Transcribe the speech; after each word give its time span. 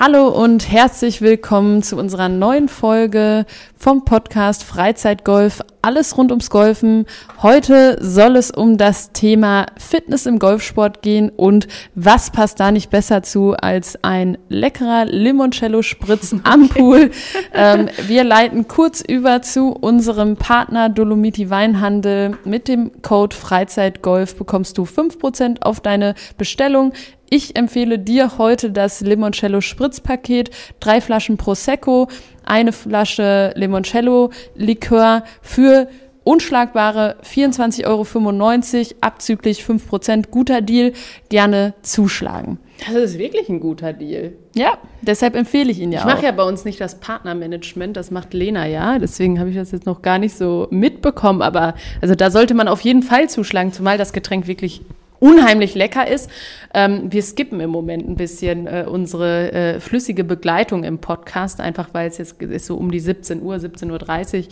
Hallo 0.00 0.28
und 0.28 0.70
herzlich 0.70 1.22
willkommen 1.22 1.82
zu 1.82 1.96
unserer 1.96 2.28
neuen 2.28 2.68
Folge 2.68 3.46
vom 3.76 4.04
Podcast 4.04 4.62
Freizeitgolf. 4.62 5.60
Alles 5.82 6.16
rund 6.16 6.30
ums 6.30 6.50
Golfen. 6.50 7.04
Heute 7.42 7.98
soll 8.00 8.36
es 8.36 8.52
um 8.52 8.78
das 8.78 9.10
Thema 9.10 9.66
Fitness 9.76 10.26
im 10.26 10.38
Golfsport 10.38 11.02
gehen 11.02 11.30
und 11.30 11.66
was 11.96 12.30
passt 12.30 12.60
da 12.60 12.70
nicht 12.70 12.90
besser 12.90 13.24
zu 13.24 13.54
als 13.54 13.98
ein 14.04 14.38
leckerer 14.48 15.04
Limoncello-Spritz 15.06 16.36
am 16.44 16.68
Pool. 16.68 17.10
ähm, 17.52 17.88
wir 18.06 18.22
leiten 18.22 18.68
kurz 18.68 19.00
über 19.00 19.42
zu 19.42 19.72
unserem 19.72 20.36
Partner 20.36 20.90
Dolomiti 20.90 21.50
Weinhandel. 21.50 22.38
Mit 22.44 22.68
dem 22.68 23.02
Code 23.02 23.34
Freizeitgolf 23.34 24.36
bekommst 24.36 24.78
du 24.78 24.84
fünf 24.84 25.18
Prozent 25.18 25.64
auf 25.64 25.80
deine 25.80 26.14
Bestellung. 26.36 26.92
Ich 27.30 27.56
empfehle 27.56 27.98
dir 27.98 28.38
heute 28.38 28.70
das 28.70 29.02
Limoncello 29.02 29.60
Spritzpaket, 29.60 30.50
drei 30.80 31.02
Flaschen 31.02 31.36
Prosecco, 31.36 32.08
eine 32.44 32.72
Flasche 32.72 33.52
Limoncello 33.54 34.30
Likör 34.54 35.24
für 35.42 35.88
unschlagbare 36.24 37.16
24,95 37.22 37.86
Euro, 37.86 38.96
abzüglich 39.02 39.62
5%, 39.62 40.28
guter 40.30 40.62
Deal, 40.62 40.92
gerne 41.28 41.74
zuschlagen. 41.82 42.58
Das 42.86 42.94
ist 42.96 43.18
wirklich 43.18 43.48
ein 43.48 43.60
guter 43.60 43.92
Deal. 43.92 44.32
Ja, 44.54 44.78
deshalb 45.02 45.36
empfehle 45.36 45.70
ich 45.70 45.80
ihn 45.80 45.92
ja 45.92 45.98
ich 45.98 46.04
auch. 46.04 46.08
Ich 46.08 46.14
mache 46.14 46.24
ja 46.26 46.32
bei 46.32 46.44
uns 46.44 46.64
nicht 46.64 46.80
das 46.80 47.00
Partnermanagement, 47.00 47.96
das 47.96 48.10
macht 48.10 48.34
Lena 48.34 48.66
ja. 48.66 48.98
Deswegen 48.98 49.38
habe 49.38 49.50
ich 49.50 49.56
das 49.56 49.72
jetzt 49.72 49.86
noch 49.86 50.00
gar 50.00 50.18
nicht 50.18 50.36
so 50.36 50.68
mitbekommen. 50.70 51.42
Aber 51.42 51.74
also 52.00 52.14
da 52.14 52.30
sollte 52.30 52.54
man 52.54 52.68
auf 52.68 52.80
jeden 52.82 53.02
Fall 53.02 53.28
zuschlagen, 53.28 53.72
zumal 53.72 53.98
das 53.98 54.12
Getränk 54.12 54.46
wirklich 54.46 54.82
unheimlich 55.20 55.74
lecker 55.74 56.06
ist. 56.06 56.30
Ähm, 56.74 57.12
wir 57.12 57.22
skippen 57.22 57.60
im 57.60 57.70
Moment 57.70 58.08
ein 58.08 58.16
bisschen 58.16 58.66
äh, 58.66 58.84
unsere 58.88 59.52
äh, 59.52 59.80
flüssige 59.80 60.24
Begleitung 60.24 60.84
im 60.84 60.98
Podcast, 60.98 61.60
einfach 61.60 61.88
weil 61.92 62.08
es 62.08 62.18
jetzt 62.18 62.40
ist 62.42 62.66
so 62.66 62.76
um 62.76 62.90
die 62.90 63.00
17 63.00 63.42
Uhr, 63.42 63.56
17.30 63.56 64.38
Uhr. 64.38 64.44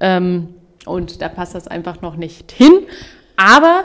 Ähm, 0.00 0.48
und 0.86 1.22
da 1.22 1.28
passt 1.28 1.54
das 1.54 1.68
einfach 1.68 2.00
noch 2.02 2.16
nicht 2.16 2.52
hin. 2.52 2.72
Aber 3.36 3.84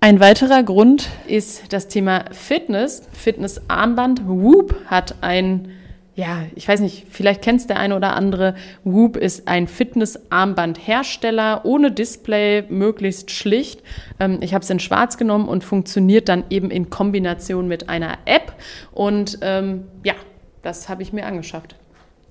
ein 0.00 0.18
weiterer 0.20 0.62
Grund 0.62 1.08
ist 1.26 1.72
das 1.72 1.88
Thema 1.88 2.24
Fitness. 2.32 3.02
Fitnessarmband. 3.12 4.26
Whoop 4.26 4.74
hat 4.86 5.16
ein 5.20 5.72
ja, 6.14 6.42
ich 6.54 6.66
weiß 6.66 6.80
nicht, 6.80 7.06
vielleicht 7.10 7.40
kennst 7.42 7.70
der 7.70 7.78
eine 7.78 7.96
oder 7.96 8.14
andere. 8.14 8.54
Whoop 8.84 9.16
ist 9.16 9.48
ein 9.48 9.68
Fitnessarmbandhersteller 9.68 11.64
ohne 11.64 11.92
Display, 11.92 12.64
möglichst 12.68 13.30
schlicht. 13.30 13.82
Ähm, 14.18 14.38
ich 14.40 14.52
habe 14.52 14.62
es 14.62 14.70
in 14.70 14.80
Schwarz 14.80 15.16
genommen 15.16 15.48
und 15.48 15.64
funktioniert 15.64 16.28
dann 16.28 16.44
eben 16.50 16.70
in 16.70 16.90
Kombination 16.90 17.68
mit 17.68 17.88
einer 17.88 18.18
App. 18.24 18.54
Und 18.92 19.38
ähm, 19.42 19.84
ja, 20.04 20.14
das 20.62 20.88
habe 20.88 21.02
ich 21.02 21.12
mir 21.12 21.26
angeschafft. 21.26 21.76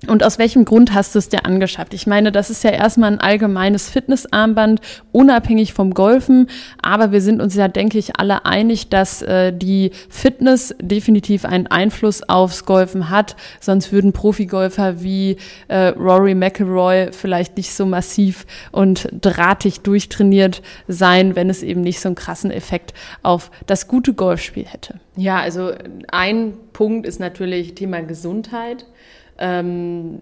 Und 0.06 0.24
aus 0.24 0.38
welchem 0.38 0.64
Grund 0.64 0.94
hast 0.94 1.14
du 1.14 1.18
es 1.18 1.28
dir 1.28 1.44
angeschafft? 1.44 1.92
Ich 1.92 2.06
meine, 2.06 2.32
das 2.32 2.48
ist 2.48 2.64
ja 2.64 2.70
erstmal 2.70 3.12
ein 3.12 3.20
allgemeines 3.20 3.90
Fitnessarmband, 3.90 4.80
unabhängig 5.12 5.74
vom 5.74 5.92
Golfen. 5.92 6.48
Aber 6.80 7.12
wir 7.12 7.20
sind 7.20 7.42
uns 7.42 7.54
ja, 7.54 7.68
denke 7.68 7.98
ich, 7.98 8.18
alle 8.18 8.46
einig, 8.46 8.88
dass 8.88 9.20
äh, 9.20 9.52
die 9.52 9.90
Fitness 10.08 10.74
definitiv 10.80 11.44
einen 11.44 11.66
Einfluss 11.66 12.22
aufs 12.22 12.64
Golfen 12.64 13.10
hat. 13.10 13.36
Sonst 13.60 13.92
würden 13.92 14.12
Profigolfer 14.12 15.02
wie 15.02 15.36
äh, 15.68 15.88
Rory 15.88 16.34
McIlroy 16.34 17.12
vielleicht 17.12 17.58
nicht 17.58 17.74
so 17.74 17.84
massiv 17.84 18.46
und 18.72 19.08
drahtig 19.12 19.80
durchtrainiert 19.80 20.62
sein, 20.88 21.36
wenn 21.36 21.50
es 21.50 21.62
eben 21.62 21.82
nicht 21.82 22.00
so 22.00 22.08
einen 22.08 22.16
krassen 22.16 22.50
Effekt 22.50 22.94
auf 23.22 23.50
das 23.66 23.86
gute 23.86 24.14
Golfspiel 24.14 24.64
hätte. 24.64 24.94
Ja, 25.16 25.40
also 25.40 25.72
ein 26.10 26.54
Punkt 26.72 27.06
ist 27.06 27.20
natürlich 27.20 27.74
Thema 27.74 28.00
Gesundheit. 28.00 28.86
Ähm, 29.40 30.20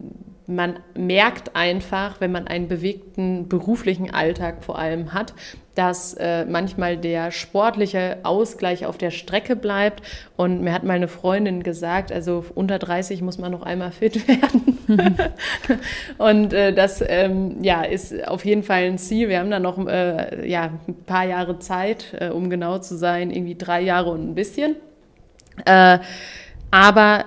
man 0.49 0.79
merkt 0.95 1.55
einfach, 1.55 2.23
wenn 2.23 2.33
man 2.33 2.49
einen 2.49 2.69
bewegten 2.69 3.49
beruflichen 3.49 4.11
Alltag 4.15 4.65
vor 4.65 4.79
allem 4.79 5.13
hat, 5.13 5.35
dass 5.75 6.15
äh, 6.15 6.47
manchmal 6.47 6.97
der 6.97 7.31
sportliche 7.31 8.17
Ausgleich 8.23 8.87
auf 8.87 8.97
der 8.97 9.11
Strecke 9.11 9.57
bleibt. 9.57 10.03
Und 10.37 10.63
mir 10.63 10.73
hat 10.73 10.85
meine 10.85 11.07
Freundin 11.07 11.63
gesagt, 11.63 12.11
also 12.11 12.47
unter 12.55 12.79
30 12.79 13.21
muss 13.21 13.39
man 13.39 13.53
noch 13.53 13.63
einmal 13.63 13.93
fit 13.93 14.27
werden. 14.29 14.79
und 16.19 16.55
äh, 16.55 16.73
das 16.73 17.05
ähm, 17.07 17.63
ja, 17.63 17.83
ist 17.83 18.27
auf 18.27 18.47
jeden 18.47 18.63
Fall 18.63 18.85
ein 18.85 18.99
Ziel. 18.99 19.29
Wir 19.29 19.41
haben 19.41 19.51
da 19.51 19.61
noch 19.61 19.87
äh, 19.87 20.49
ja, 20.49 20.71
ein 20.89 21.05
paar 21.05 21.27
Jahre 21.27 21.59
Zeit, 21.59 22.17
äh, 22.19 22.31
um 22.31 22.49
genau 22.49 22.79
zu 22.79 22.97
sein, 22.97 23.31
irgendwie 23.31 23.55
drei 23.55 23.83
Jahre 23.83 24.11
und 24.11 24.31
ein 24.31 24.35
bisschen. 24.35 24.77
Äh, 25.67 25.99
aber 26.71 27.27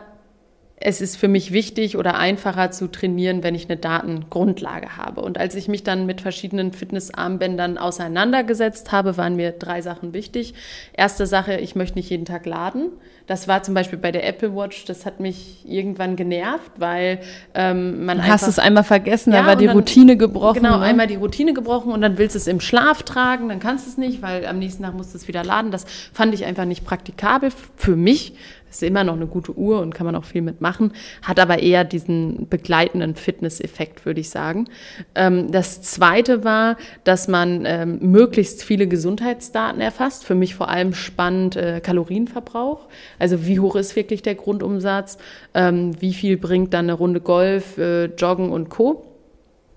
es 0.83 0.99
ist 0.99 1.15
für 1.15 1.27
mich 1.27 1.53
wichtig 1.53 1.95
oder 1.95 2.17
einfacher 2.17 2.71
zu 2.71 2.87
trainieren, 2.87 3.43
wenn 3.43 3.53
ich 3.53 3.69
eine 3.69 3.77
Datengrundlage 3.77 4.97
habe. 4.97 5.21
Und 5.21 5.37
als 5.37 5.53
ich 5.53 5.67
mich 5.67 5.83
dann 5.83 6.07
mit 6.07 6.21
verschiedenen 6.21 6.73
Fitnessarmbändern 6.73 7.77
auseinandergesetzt 7.77 8.91
habe, 8.91 9.15
waren 9.15 9.35
mir 9.35 9.51
drei 9.51 9.81
Sachen 9.81 10.13
wichtig. 10.13 10.55
Erste 10.93 11.27
Sache, 11.27 11.57
ich 11.57 11.75
möchte 11.75 11.99
nicht 11.99 12.09
jeden 12.09 12.25
Tag 12.25 12.47
laden. 12.47 12.89
Das 13.27 13.47
war 13.47 13.61
zum 13.61 13.75
Beispiel 13.75 13.99
bei 13.99 14.11
der 14.11 14.27
Apple 14.27 14.55
Watch, 14.55 14.85
das 14.85 15.05
hat 15.05 15.19
mich 15.19 15.63
irgendwann 15.65 16.15
genervt, 16.15 16.71
weil 16.77 17.19
ähm, 17.53 18.03
man 18.03 18.17
du 18.17 18.27
hast 18.27 18.47
es 18.47 18.59
einmal 18.59 18.83
vergessen, 18.83 19.31
ja, 19.31 19.41
da 19.41 19.47
war 19.47 19.55
die 19.55 19.67
dann, 19.67 19.75
Routine 19.77 20.17
gebrochen. 20.17 20.61
Genau, 20.61 20.79
ne? 20.79 20.83
einmal 20.83 21.07
die 21.07 21.15
Routine 21.15 21.53
gebrochen 21.53 21.91
und 21.91 22.01
dann 22.01 22.17
willst 22.17 22.35
du 22.35 22.39
es 22.39 22.47
im 22.47 22.59
Schlaf 22.59 23.03
tragen, 23.03 23.47
dann 23.49 23.59
kannst 23.59 23.85
du 23.85 23.91
es 23.91 23.97
nicht, 23.97 24.21
weil 24.21 24.45
am 24.47 24.57
nächsten 24.59 24.83
Tag 24.83 24.95
musst 24.95 25.13
du 25.13 25.17
es 25.17 25.27
wieder 25.27 25.43
laden. 25.43 25.71
Das 25.71 25.85
fand 26.11 26.33
ich 26.33 26.45
einfach 26.45 26.65
nicht 26.65 26.83
praktikabel 26.83 27.51
für 27.75 27.95
mich 27.95 28.33
ist 28.71 28.83
immer 28.83 29.03
noch 29.03 29.15
eine 29.15 29.27
gute 29.27 29.57
Uhr 29.57 29.79
und 29.81 29.93
kann 29.93 30.05
man 30.05 30.15
auch 30.15 30.23
viel 30.23 30.41
mitmachen, 30.41 30.93
hat 31.21 31.39
aber 31.39 31.59
eher 31.59 31.83
diesen 31.83 32.47
begleitenden 32.49 33.15
Fitness-Effekt, 33.15 34.05
würde 34.05 34.21
ich 34.21 34.29
sagen. 34.29 34.67
Ähm, 35.15 35.51
das 35.51 35.81
zweite 35.81 36.43
war, 36.43 36.77
dass 37.03 37.27
man 37.27 37.63
ähm, 37.65 37.99
möglichst 38.01 38.63
viele 38.63 38.87
Gesundheitsdaten 38.87 39.81
erfasst. 39.81 40.25
Für 40.25 40.35
mich 40.35 40.55
vor 40.55 40.69
allem 40.69 40.93
spannend 40.93 41.55
äh, 41.55 41.81
Kalorienverbrauch. 41.81 42.87
Also 43.19 43.45
wie 43.45 43.59
hoch 43.59 43.75
ist 43.75 43.95
wirklich 43.95 44.21
der 44.21 44.35
Grundumsatz? 44.35 45.17
Ähm, 45.53 45.99
wie 46.01 46.13
viel 46.13 46.37
bringt 46.37 46.73
dann 46.73 46.85
eine 46.85 46.93
Runde 46.93 47.21
Golf, 47.21 47.77
äh, 47.77 48.05
Joggen 48.05 48.51
und 48.51 48.69
Co. 48.69 49.05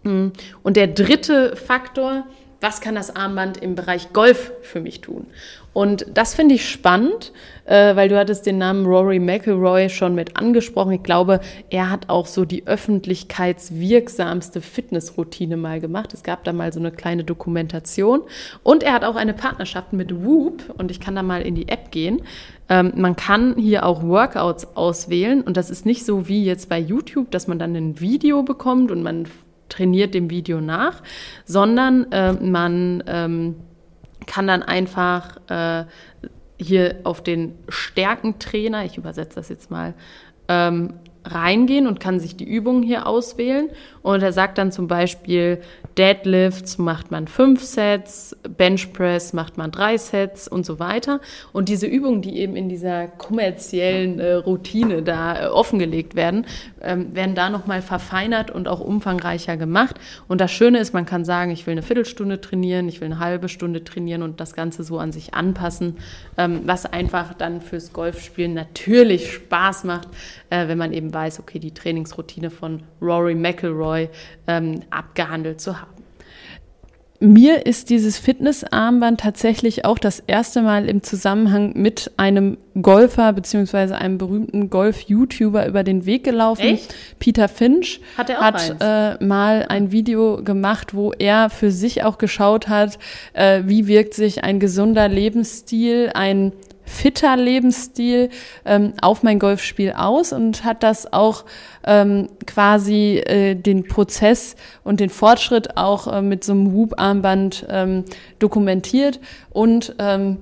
Mm. 0.05 0.28
Und 0.62 0.76
der 0.76 0.87
dritte 0.88 1.56
Faktor, 1.56 2.26
was 2.64 2.80
kann 2.80 2.94
das 2.94 3.14
Armband 3.14 3.58
im 3.58 3.75
Bereich 3.75 4.14
Golf 4.14 4.50
für 4.62 4.80
mich 4.80 5.02
tun? 5.02 5.26
Und 5.75 6.06
das 6.14 6.34
finde 6.34 6.54
ich 6.54 6.66
spannend, 6.66 7.32
äh, 7.66 7.94
weil 7.94 8.08
du 8.08 8.16
hattest 8.16 8.47
den 8.47 8.56
Namen 8.56 8.86
Rory 8.86 9.19
McIlroy 9.19 9.91
schon 9.91 10.14
mit 10.14 10.38
angesprochen. 10.38 10.92
Ich 10.92 11.02
glaube, 11.02 11.41
er 11.69 11.91
hat 11.91 12.08
auch 12.08 12.26
so 12.26 12.47
die 12.47 12.66
öffentlichkeitswirksamste 12.66 14.62
Fitnessroutine 14.62 15.58
mal 15.58 15.80
gemacht. 15.80 16.14
Es 16.14 16.22
gab 16.22 16.42
da 16.44 16.54
mal 16.54 16.72
so 16.72 16.80
eine 16.80 16.91
kleine 16.91 17.25
Dokumentation. 17.25 18.22
Und 18.62 18.82
er 18.82 18.94
hat 18.94 19.04
auch 19.04 19.16
eine 19.16 19.34
Partnerschaft 19.34 19.92
mit 19.92 20.25
Whoop. 20.25 20.62
Und 20.78 20.91
ich 20.91 21.00
kann 21.00 21.16
da 21.16 21.22
mal 21.22 21.42
in 21.42 21.54
die 21.56 21.69
App 21.69 21.91
gehen. 21.91 22.22
Ähm, 22.70 22.92
man 22.96 23.14
kann 23.14 23.56
hier 23.58 23.84
auch 23.84 24.02
Workouts 24.02 24.75
auswählen. 24.75 25.42
Und 25.42 25.58
das 25.58 25.69
ist 25.69 25.84
nicht 25.84 26.06
so 26.06 26.28
wie 26.28 26.46
jetzt 26.46 26.70
bei 26.70 26.78
YouTube, 26.78 27.31
dass 27.31 27.46
man 27.46 27.58
dann 27.58 27.75
ein 27.75 28.00
Video 28.00 28.42
bekommt 28.42 28.91
und 28.91 29.02
man 29.02 29.26
trainiert 29.69 30.14
dem 30.14 30.30
Video 30.30 30.60
nach, 30.60 31.02
sondern 31.44 32.10
äh, 32.12 32.32
man 32.32 33.02
ähm, 33.06 33.56
kann 34.26 34.47
dann 34.47 34.62
einfach 34.62 35.38
äh, 35.48 35.84
hier 36.58 37.00
auf 37.04 37.22
den 37.22 37.54
Stärkentrainer, 37.69 38.84
ich 38.84 38.97
übersetze 38.97 39.36
das 39.36 39.48
jetzt 39.48 39.70
mal, 39.70 39.94
ähm, 40.48 40.94
reingehen 41.24 41.86
und 41.86 42.00
kann 42.00 42.20
sich 42.20 42.36
die 42.36 42.44
Übungen 42.44 42.82
hier 42.82 43.06
auswählen. 43.06 43.70
Und 44.02 44.22
er 44.22 44.32
sagt 44.32 44.58
dann 44.58 44.70
zum 44.70 44.86
Beispiel, 44.86 45.62
Deadlifts 45.96 46.76
macht 46.76 47.10
man 47.10 47.26
fünf 47.26 47.62
Sets, 47.62 48.36
Benchpress 48.42 49.32
macht 49.32 49.56
man 49.56 49.70
drei 49.70 49.96
Sets 49.96 50.46
und 50.46 50.66
so 50.66 50.78
weiter. 50.78 51.20
Und 51.52 51.68
diese 51.68 51.86
Übungen, 51.86 52.20
die 52.20 52.38
eben 52.38 52.56
in 52.56 52.68
dieser 52.68 53.06
kommerziellen 53.06 54.18
äh, 54.18 54.34
Routine 54.34 55.02
da 55.02 55.44
äh, 55.44 55.46
offengelegt 55.46 56.16
werden, 56.16 56.46
ähm, 56.82 57.14
werden 57.14 57.34
da 57.34 57.49
nochmal 57.49 57.81
verfeinert 57.81 58.50
und 58.50 58.69
auch 58.69 58.81
umfangreicher 58.81 59.56
gemacht. 59.56 59.96
Und 60.28 60.40
das 60.40 60.52
Schöne 60.52 60.81
ist, 60.81 60.93
man 60.93 61.06
kann 61.06 61.25
sagen, 61.25 61.50
ich 61.50 61.66
will 61.66 61.72
eine 61.72 61.82
Viertelstunde 61.82 62.40
trainieren, 62.40 62.88
ich 62.88 63.00
will 63.00 63.06
eine 63.06 63.20
halbe 63.20 63.49
Stunde 63.49 63.84
trainieren 63.84 64.22
und 64.22 64.40
das 64.40 64.54
Ganze 64.54 64.82
so 64.84 64.99
an 64.99 65.12
sich 65.12 65.32
anpassen, 65.32 65.96
ähm, 66.37 66.60
was 66.64 66.84
einfach 66.84 67.32
dann 67.32 67.62
fürs 67.62 67.93
Golfspielen 67.94 68.52
natürlich 68.52 69.32
Spaß 69.32 69.84
macht, 69.84 70.08
äh, 70.50 70.69
wenn 70.69 70.76
man 70.76 70.93
eben 70.93 71.13
weiß, 71.14 71.40
okay, 71.40 71.61
die 71.61 71.72
Trainingsroutine 71.72 72.50
von 72.50 72.82
Rory 73.00 73.34
McIlroy 73.34 74.08
ähm, 74.49 74.81
abgehandelt 74.90 75.61
zu 75.61 75.81
haben. 75.81 75.94
Mir 77.20 77.64
ist 77.64 77.88
dieses 77.88 78.19
Fitnessarmband 78.19 79.20
tatsächlich 79.20 79.84
auch 79.84 79.99
das 79.99 80.19
erste 80.19 80.61
Mal 80.62 80.88
im 80.88 81.02
Zusammenhang 81.02 81.72
mit 81.75 82.11
einem 82.19 82.58
Golfer 82.82 83.32
beziehungsweise 83.32 83.96
einem 83.96 84.19
berühmten 84.19 84.69
Golf-YouTuber 84.69 85.66
über 85.66 85.84
den 85.84 86.06
Weg 86.06 86.25
gelaufen. 86.25 86.62
Echt? 86.62 86.94
Peter 87.20 87.49
Finch 87.49 88.00
hat, 88.19 88.28
hat 88.38 88.76
äh, 88.81 89.25
mal 89.25 89.64
ein 89.69 89.93
Video 89.93 90.43
gemacht, 90.43 90.93
wo 90.93 91.12
er 91.12 91.49
für 91.50 91.70
sich 91.70 92.02
auch 92.02 92.19
geschaut 92.19 92.69
hat, 92.69 92.99
äh, 93.32 93.62
wie 93.64 93.87
wirkt 93.87 94.12
sich 94.12 94.44
ein 94.44 94.58
gesunder 94.58 95.08
Lebensstil, 95.08 96.11
ein 96.12 96.52
fitter 96.84 97.36
Lebensstil 97.36 98.31
ähm, 98.64 98.92
auf 99.00 99.22
mein 99.22 99.38
Golfspiel 99.38 99.92
aus 99.92 100.32
und 100.32 100.64
hat 100.64 100.82
das 100.82 101.12
auch 101.12 101.44
ähm, 101.86 102.28
quasi 102.46 103.19
äh, 103.19 103.54
den 103.54 103.86
Prozess 103.86 104.56
und 104.84 105.00
den 105.00 105.10
Fortschritt 105.10 105.76
auch 105.76 106.06
äh, 106.06 106.22
mit 106.22 106.44
so 106.44 106.52
einem 106.52 106.75
Whoop-Armband 106.75 107.66
ähm, 107.69 108.04
dokumentiert 108.38 109.20
und 109.50 109.94
ähm, 109.98 110.38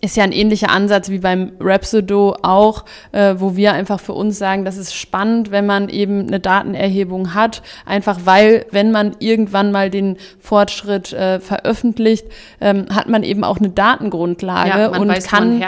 ist 0.00 0.16
ja 0.16 0.24
ein 0.24 0.32
ähnlicher 0.32 0.70
Ansatz 0.70 1.10
wie 1.10 1.18
beim 1.18 1.52
Rhapsodo 1.60 2.36
auch, 2.42 2.84
äh, 3.12 3.34
wo 3.36 3.56
wir 3.56 3.72
einfach 3.72 4.00
für 4.00 4.14
uns 4.14 4.38
sagen, 4.38 4.64
das 4.64 4.76
ist 4.76 4.94
spannend, 4.94 5.50
wenn 5.50 5.66
man 5.66 5.88
eben 5.88 6.26
eine 6.26 6.40
Datenerhebung 6.40 7.34
hat, 7.34 7.62
einfach 7.84 8.20
weil, 8.24 8.66
wenn 8.70 8.92
man 8.92 9.16
irgendwann 9.18 9.72
mal 9.72 9.90
den 9.90 10.16
Fortschritt 10.38 11.12
äh, 11.12 11.40
veröffentlicht, 11.40 12.26
ähm, 12.60 12.86
hat 12.94 13.08
man 13.08 13.22
eben 13.22 13.44
auch 13.44 13.58
eine 13.58 13.70
Datengrundlage 13.70 14.68
Ja, 14.68 14.86
und 14.88 15.08
weiß, 15.08 15.26
kann 15.26 15.62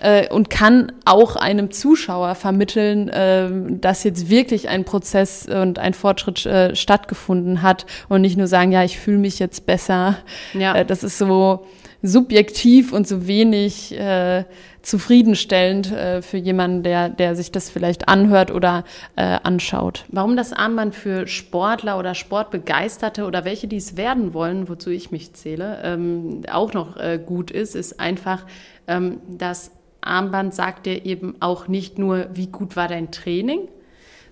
äh, 0.00 0.28
und 0.32 0.48
kann 0.48 0.92
auch 1.04 1.36
einem 1.36 1.70
Zuschauer 1.70 2.34
vermitteln, 2.36 3.08
äh, 3.08 3.50
dass 3.80 4.04
jetzt 4.04 4.30
wirklich 4.30 4.68
ein 4.68 4.84
Prozess 4.84 5.46
und 5.46 5.78
ein 5.78 5.92
Fortschritt 5.92 6.46
äh, 6.46 6.74
stattgefunden 6.74 7.62
hat 7.62 7.84
und 8.08 8.22
nicht 8.22 8.38
nur 8.38 8.46
sagen, 8.46 8.72
ja, 8.72 8.82
ich 8.82 8.98
fühle 8.98 9.18
mich 9.18 9.38
jetzt 9.38 9.66
besser. 9.66 10.16
Ja. 10.54 10.74
Äh, 10.74 10.86
das 10.86 11.04
ist 11.04 11.18
so 11.18 11.66
subjektiv 12.04 12.92
und 12.92 13.08
so 13.08 13.26
wenig 13.26 13.98
äh, 13.98 14.44
zufriedenstellend 14.82 15.90
äh, 15.90 16.20
für 16.20 16.36
jemanden, 16.36 16.82
der, 16.82 17.08
der 17.08 17.34
sich 17.34 17.50
das 17.50 17.70
vielleicht 17.70 18.08
anhört 18.08 18.50
oder 18.50 18.84
äh, 19.16 19.38
anschaut. 19.42 20.04
Warum 20.10 20.36
das 20.36 20.52
Armband 20.52 20.94
für 20.94 21.26
Sportler 21.26 21.98
oder 21.98 22.14
Sportbegeisterte 22.14 23.24
oder 23.24 23.46
welche, 23.46 23.68
die 23.68 23.78
es 23.78 23.96
werden 23.96 24.34
wollen, 24.34 24.68
wozu 24.68 24.90
ich 24.90 25.10
mich 25.10 25.32
zähle, 25.32 25.80
ähm, 25.82 26.42
auch 26.52 26.74
noch 26.74 26.98
äh, 26.98 27.18
gut 27.24 27.50
ist, 27.50 27.74
ist 27.74 27.98
einfach, 27.98 28.44
ähm, 28.86 29.20
das 29.26 29.70
Armband 30.02 30.54
sagt 30.54 30.84
dir 30.84 31.06
eben 31.06 31.36
auch 31.40 31.68
nicht 31.68 31.98
nur, 31.98 32.28
wie 32.34 32.48
gut 32.48 32.76
war 32.76 32.88
dein 32.88 33.10
Training, 33.10 33.68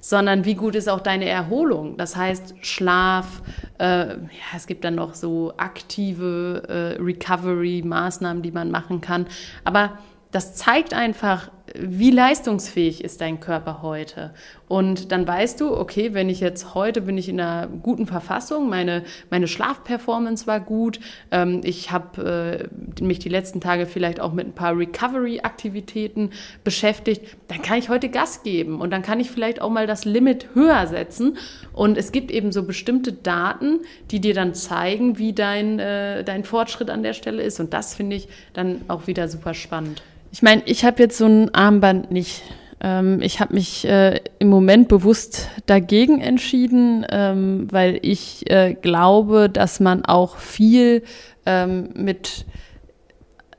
sondern 0.03 0.45
wie 0.45 0.57
gut 0.57 0.75
ist 0.75 0.89
auch 0.89 1.01
deine 1.01 1.29
Erholung. 1.29 1.97
Das 1.97 2.17
heißt 2.17 2.57
Schlaf, 2.61 3.41
äh, 3.79 4.09
ja, 4.09 4.17
es 4.57 4.67
gibt 4.67 4.85
dann 4.85 4.97
noch 4.97 5.15
so 5.15 5.55
aktive 5.57 6.65
äh, 6.69 7.01
Recovery-Maßnahmen, 7.01 8.43
die 8.43 8.51
man 8.51 8.73
machen 8.73 9.01
kann. 9.01 9.27
Aber 9.63 9.97
das 10.33 10.55
zeigt 10.57 10.93
einfach, 10.93 11.53
wie 11.75 12.11
leistungsfähig 12.11 13.03
ist 13.03 13.21
dein 13.21 13.41
Körper 13.41 13.83
heute. 13.83 14.33
Und 14.69 15.13
dann 15.13 15.27
weißt 15.27 15.61
du, 15.61 15.77
okay, 15.77 16.15
wenn 16.15 16.29
ich 16.29 16.41
jetzt 16.41 16.75
heute 16.75 17.03
bin 17.03 17.19
ich 17.19 17.29
in 17.29 17.41
einer 17.41 17.67
guten 17.67 18.07
Verfassung, 18.07 18.69
meine, 18.69 19.05
meine 19.31 19.49
Schlafperformance 19.49 20.47
war 20.47 20.61
gut, 20.61 21.01
ähm, 21.31 21.61
ich 21.65 21.91
habe 21.91 22.69
äh, 22.99 23.03
mich 23.03 23.19
die 23.19 23.29
letzten 23.29 23.61
Tage 23.61 23.87
vielleicht 23.87 24.21
auch 24.21 24.33
mit 24.33 24.47
ein 24.47 24.55
paar 24.55 24.77
Recovery-Aktivitäten 24.77 26.31
beschäftigt, 26.65 27.37
dann 27.49 27.63
kann 27.63 27.79
ich 27.79 27.89
heute 27.89 28.09
Gas 28.09 28.43
geben 28.43 28.81
und 28.81 28.91
dann 28.91 29.03
kann 29.03 29.21
ich 29.21 29.31
vielleicht 29.31 29.61
auch 29.61 29.71
mal 29.71 29.87
das 29.87 30.05
Limit 30.05 30.49
höher 30.55 30.87
setzen. 30.87 31.37
Und 31.73 31.97
es 31.97 32.13
gibt 32.13 32.31
eben 32.31 32.53
so 32.53 32.65
bestimmte 32.65 33.13
Daten, 33.13 33.81
die 34.11 34.21
dir 34.21 34.35
dann 34.35 34.55
zeigen, 34.55 35.19
wie 35.19 35.33
dein, 35.33 35.79
äh, 35.79 36.25
dein 36.25 36.45
Fortschritt 36.45 36.91
an 36.91 37.03
der 37.03 37.13
Stelle 37.15 37.43
ist. 37.43 37.61
Und 37.61 37.73
das 37.73 37.95
finde 37.95 38.17
ich 38.17 38.29
dann 38.53 38.83
auch 38.89 39.07
wieder 39.07 39.29
super 39.29 39.55
spannend. 39.55 40.03
Ich 40.33 40.41
meine, 40.41 40.63
ich 40.65 40.85
habe 40.87 41.03
jetzt 41.03 41.19
so 41.19 41.27
ein 41.27 41.55
Armband 41.55 42.11
nicht. 42.11 42.43
Ähm, 42.81 43.21
ich 43.21 43.39
habe 43.39 43.53
mich 43.53 43.87
äh, 43.87 44.19
im 44.39 44.49
Moment 44.49 44.89
bewusst 44.89 45.51
dagegen 45.67 46.23
entschieden, 46.23 47.07
ähm, 47.11 47.69
weil 47.71 47.99
ich 48.01 48.51
äh, 48.51 48.73
glaube, 48.73 49.51
dass 49.51 49.79
man 49.79 50.07
auch 50.07 50.39
viel 50.39 51.03
ähm, 51.45 51.91
mit 51.95 52.47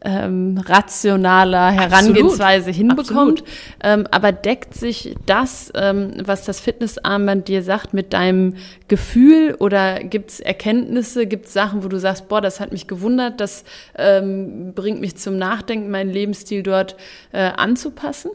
ähm, 0.03 0.61
rationaler 0.65 1.71
Herangehensweise 1.71 2.71
hinbekommt. 2.71 3.41
Absolut. 3.41 3.43
Ähm, 3.83 4.07
aber 4.11 4.31
deckt 4.31 4.73
sich 4.73 5.15
das, 5.25 5.71
ähm, 5.75 6.13
was 6.23 6.45
das 6.45 6.59
Fitnessarmband 6.59 7.47
dir 7.47 7.63
sagt, 7.63 7.93
mit 7.93 8.13
deinem 8.13 8.55
Gefühl 8.87 9.55
oder 9.59 10.03
gibt 10.03 10.31
es 10.31 10.39
Erkenntnisse, 10.39 11.25
gibt 11.25 11.47
es 11.47 11.53
Sachen, 11.53 11.83
wo 11.83 11.87
du 11.87 11.99
sagst, 11.99 12.27
boah, 12.27 12.41
das 12.41 12.59
hat 12.59 12.71
mich 12.71 12.87
gewundert, 12.87 13.39
das 13.39 13.63
ähm, 13.97 14.73
bringt 14.73 14.99
mich 14.99 15.15
zum 15.15 15.37
Nachdenken, 15.37 15.89
meinen 15.89 16.11
Lebensstil 16.11 16.63
dort 16.63 16.95
äh, 17.31 17.51
anzupassen? 17.55 18.31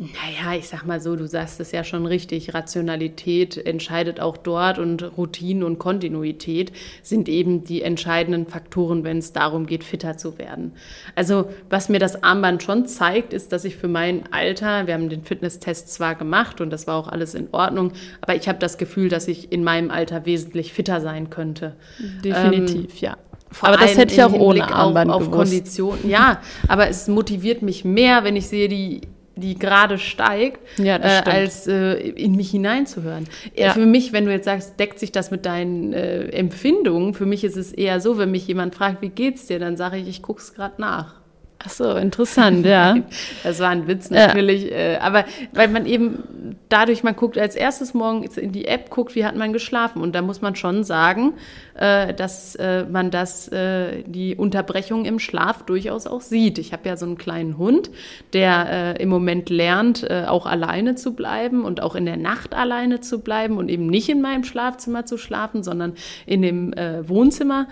Naja, 0.00 0.56
ich 0.56 0.68
sag 0.68 0.86
mal 0.86 1.00
so, 1.00 1.16
du 1.16 1.26
sagst 1.26 1.58
es 1.58 1.72
ja 1.72 1.82
schon 1.82 2.06
richtig, 2.06 2.54
Rationalität 2.54 3.56
entscheidet 3.56 4.20
auch 4.20 4.36
dort 4.36 4.78
und 4.78 5.02
Routine 5.18 5.66
und 5.66 5.80
Kontinuität 5.80 6.70
sind 7.02 7.28
eben 7.28 7.64
die 7.64 7.82
entscheidenden 7.82 8.46
Faktoren, 8.46 9.02
wenn 9.02 9.18
es 9.18 9.32
darum 9.32 9.66
geht, 9.66 9.82
fitter 9.82 10.16
zu 10.16 10.38
werden. 10.38 10.70
Also 11.16 11.50
was 11.68 11.88
mir 11.88 11.98
das 11.98 12.22
Armband 12.22 12.62
schon 12.62 12.86
zeigt, 12.86 13.32
ist, 13.32 13.50
dass 13.50 13.64
ich 13.64 13.74
für 13.74 13.88
mein 13.88 14.32
Alter, 14.32 14.86
wir 14.86 14.94
haben 14.94 15.08
den 15.08 15.24
Fitnesstest 15.24 15.92
zwar 15.92 16.14
gemacht 16.14 16.60
und 16.60 16.70
das 16.70 16.86
war 16.86 16.94
auch 16.94 17.08
alles 17.08 17.34
in 17.34 17.48
Ordnung, 17.50 17.90
aber 18.20 18.36
ich 18.36 18.48
habe 18.48 18.60
das 18.60 18.78
Gefühl, 18.78 19.08
dass 19.08 19.26
ich 19.26 19.50
in 19.50 19.64
meinem 19.64 19.90
Alter 19.90 20.24
wesentlich 20.26 20.72
fitter 20.72 21.00
sein 21.00 21.28
könnte. 21.28 21.74
Definitiv, 22.22 23.00
ja. 23.00 23.16
Vor 23.50 23.70
Aber 23.70 23.78
das 23.78 23.96
hätte 23.96 24.14
ich 24.14 24.22
auch 24.22 24.32
ohne 24.32 24.72
Armband 24.72 25.10
auf, 25.10 25.22
auf 25.22 25.30
gewusst. 25.32 25.50
Konditionen. 25.50 26.08
Ja, 26.08 26.40
aber 26.68 26.88
es 26.88 27.08
motiviert 27.08 27.62
mich 27.62 27.84
mehr, 27.84 28.22
wenn 28.22 28.36
ich 28.36 28.46
sehe, 28.46 28.68
die 28.68 29.00
die 29.40 29.58
gerade 29.58 29.98
steigt, 29.98 30.60
Ja, 30.78 30.96
äh, 30.96 31.22
als 31.30 31.66
äh, 31.66 31.94
in 31.94 32.36
mich 32.36 32.50
hineinzuhören. 32.50 33.24
Äh, 33.54 33.64
Ja. 33.64 33.72
Für 33.72 33.86
mich, 33.86 34.12
wenn 34.12 34.24
du 34.24 34.30
jetzt 34.32 34.44
sagst, 34.44 34.78
deckt 34.78 34.98
sich 34.98 35.12
das 35.12 35.30
mit 35.30 35.46
deinen 35.46 35.92
äh, 35.92 36.28
Empfindungen, 36.28 37.14
für 37.14 37.26
mich 37.26 37.44
ist 37.44 37.56
es 37.56 37.72
eher 37.72 38.00
so, 38.00 38.18
wenn 38.18 38.30
mich 38.30 38.46
jemand 38.46 38.74
fragt, 38.74 39.02
wie 39.02 39.08
geht's 39.10 39.46
dir, 39.46 39.58
dann 39.58 39.76
sage 39.76 39.96
ich, 39.98 40.08
ich 40.08 40.22
guck's 40.22 40.54
gerade 40.54 40.80
nach. 40.80 41.14
Ach 41.60 41.70
so, 41.70 41.96
interessant, 41.96 42.64
ja. 42.64 42.98
Das 43.42 43.58
war 43.58 43.70
ein 43.70 43.88
Witz 43.88 44.10
Ja. 44.10 44.28
natürlich, 44.28 44.70
äh, 44.70 44.98
aber 45.00 45.24
weil 45.52 45.66
man 45.66 45.86
eben 45.86 46.56
dadurch, 46.68 47.02
man 47.02 47.16
guckt 47.16 47.36
als 47.36 47.56
erstes 47.56 47.94
morgens 47.94 48.36
in 48.36 48.52
die 48.52 48.66
App, 48.66 48.90
guckt, 48.90 49.16
wie 49.16 49.24
hat 49.24 49.34
man 49.34 49.52
geschlafen 49.52 50.00
und 50.00 50.14
da 50.14 50.22
muss 50.22 50.40
man 50.40 50.54
schon 50.54 50.84
sagen, 50.84 51.32
äh, 51.74 52.14
dass 52.14 52.54
äh, 52.54 52.84
man 52.84 53.10
das, 53.10 53.50
die 53.50 54.36
Unterbrechung 54.36 55.04
im 55.04 55.18
Schlaf 55.18 55.64
durchaus 55.64 56.06
auch 56.06 56.20
sieht. 56.20 56.58
Ich 56.58 56.72
habe 56.72 56.88
ja 56.88 56.96
so 56.96 57.06
einen 57.06 57.18
kleinen 57.18 57.58
Hund, 57.58 57.90
der 58.32 59.00
im 59.00 59.08
Moment 59.08 59.48
lernt, 59.50 60.08
auch 60.10 60.46
alleine 60.46 60.94
zu 60.94 61.14
bleiben 61.14 61.64
und 61.64 61.82
auch 61.82 61.94
in 61.94 62.04
der 62.04 62.16
Nacht 62.16 62.54
alleine 62.54 63.00
zu 63.00 63.20
bleiben 63.20 63.56
und 63.56 63.68
eben 63.68 63.86
nicht 63.86 64.08
in 64.08 64.20
meinem 64.20 64.44
Schlafzimmer 64.44 65.06
zu 65.06 65.16
schlafen, 65.16 65.62
sondern 65.62 65.94
in 66.26 66.42
dem 66.42 66.72
Wohnzimmer. 67.06 67.68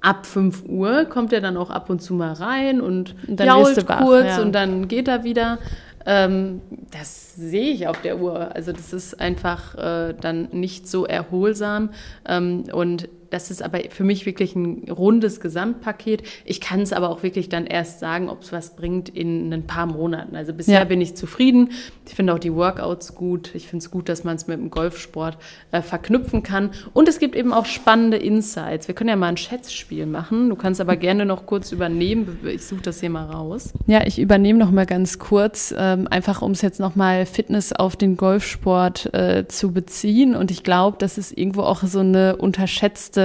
Ab 0.00 0.26
5 0.26 0.64
Uhr 0.68 1.06
kommt 1.06 1.32
er 1.32 1.40
dann 1.40 1.56
auch 1.56 1.70
ab 1.70 1.90
und 1.90 2.00
zu 2.00 2.14
mal 2.14 2.32
rein 2.32 2.80
und, 2.80 3.14
Und 3.26 3.40
dann 3.40 3.46
jault 3.46 3.76
du 3.76 3.88
wach, 3.88 4.00
kurz 4.00 4.26
ja. 4.26 4.42
und 4.42 4.52
dann 4.52 4.86
geht 4.88 5.08
er 5.08 5.24
wieder. 5.24 5.58
Ähm, 6.06 6.62
das 6.90 7.34
sehe 7.34 7.70
ich 7.70 7.86
auf 7.86 8.00
der 8.00 8.18
Uhr. 8.18 8.54
Also 8.54 8.72
das 8.72 8.92
ist 8.92 9.20
einfach 9.20 9.74
äh, 9.74 10.14
dann 10.18 10.48
nicht 10.52 10.88
so 10.88 11.04
erholsam. 11.04 11.90
Ähm, 12.26 12.64
und 12.72 13.08
das 13.30 13.50
ist 13.50 13.62
aber 13.62 13.80
für 13.90 14.04
mich 14.04 14.26
wirklich 14.26 14.54
ein 14.56 14.90
rundes 14.90 15.40
Gesamtpaket. 15.40 16.22
Ich 16.44 16.60
kann 16.60 16.80
es 16.80 16.92
aber 16.92 17.10
auch 17.10 17.22
wirklich 17.22 17.48
dann 17.48 17.66
erst 17.66 18.00
sagen, 18.00 18.28
ob 18.28 18.42
es 18.42 18.52
was 18.52 18.74
bringt 18.76 19.08
in 19.08 19.52
ein 19.52 19.66
paar 19.66 19.86
Monaten. 19.86 20.34
Also 20.36 20.52
bisher 20.52 20.78
Ja. 20.80 20.84
bin 20.84 21.00
ich 21.00 21.14
zufrieden. 21.14 21.70
Ich 22.06 22.14
finde 22.14 22.34
auch 22.34 22.38
die 22.38 22.54
Workouts 22.54 23.14
gut. 23.14 23.54
Ich 23.54 23.66
finde 23.68 23.82
es 23.84 23.90
gut, 23.90 24.08
dass 24.08 24.24
man 24.24 24.36
es 24.36 24.46
mit 24.46 24.58
dem 24.58 24.70
Golfsport 24.70 25.36
äh, 25.72 25.82
verknüpfen 25.82 26.42
kann. 26.42 26.70
Und 26.94 27.08
es 27.08 27.18
gibt 27.18 27.36
eben 27.36 27.52
auch 27.52 27.66
spannende 27.66 28.16
Insights. 28.16 28.88
Wir 28.88 28.94
können 28.94 29.10
ja 29.10 29.16
mal 29.16 29.28
ein 29.28 29.36
Schätzspiel 29.36 30.06
machen. 30.06 30.48
Du 30.48 30.56
kannst 30.56 30.80
aber 30.80 30.96
gerne 30.96 31.26
noch 31.26 31.46
kurz 31.46 31.70
übernehmen. 31.72 32.38
Ich 32.46 32.64
suche 32.66 32.82
das 32.82 33.00
hier 33.00 33.10
mal 33.10 33.26
raus. 33.26 33.72
Ja, 33.86 34.06
ich 34.06 34.18
übernehme 34.18 34.58
noch 34.58 34.70
mal 34.70 34.86
ganz 34.86 35.18
kurz, 35.18 35.74
ähm, 35.76 36.08
einfach 36.08 36.40
um 36.42 36.52
es 36.52 36.62
jetzt 36.62 36.80
noch 36.80 36.96
mal 36.96 37.26
Fitness 37.26 37.72
auf 37.72 37.96
den 37.96 38.16
Golfsport 38.16 39.12
äh, 39.14 39.46
zu 39.48 39.72
beziehen. 39.72 40.34
Und 40.34 40.50
ich 40.50 40.62
glaube, 40.62 40.96
das 40.98 41.18
ist 41.18 41.36
irgendwo 41.36 41.62
auch 41.62 41.82
so 41.82 42.00
eine 42.00 42.36
unterschätzte 42.36 43.17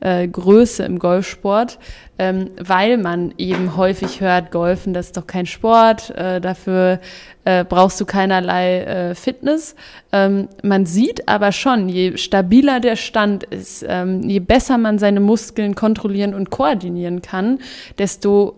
äh, 0.00 0.28
Größe 0.28 0.84
im 0.84 0.98
Golfsport, 0.98 1.78
ähm, 2.18 2.50
weil 2.60 2.96
man 2.96 3.34
eben 3.38 3.76
häufig 3.76 4.20
hört, 4.20 4.50
Golfen, 4.50 4.94
das 4.94 5.06
ist 5.06 5.16
doch 5.16 5.26
kein 5.26 5.46
Sport, 5.46 6.10
äh, 6.10 6.40
dafür 6.40 7.00
äh, 7.44 7.64
brauchst 7.64 8.00
du 8.00 8.06
keinerlei 8.06 8.80
äh, 8.80 9.14
Fitness. 9.14 9.74
Ähm, 10.12 10.48
man 10.62 10.86
sieht 10.86 11.28
aber 11.28 11.52
schon, 11.52 11.88
je 11.88 12.16
stabiler 12.16 12.80
der 12.80 12.96
Stand 12.96 13.44
ist, 13.44 13.84
ähm, 13.88 14.22
je 14.22 14.40
besser 14.40 14.78
man 14.78 14.98
seine 14.98 15.20
Muskeln 15.20 15.74
kontrollieren 15.74 16.34
und 16.34 16.50
koordinieren 16.50 17.22
kann, 17.22 17.58
desto 17.98 18.56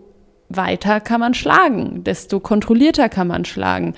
weiter 0.49 1.01
kann 1.01 1.19
man 1.19 1.33
schlagen, 1.33 2.03
desto 2.03 2.39
kontrollierter 2.39 3.09
kann 3.09 3.27
man 3.27 3.45
schlagen. 3.45 3.95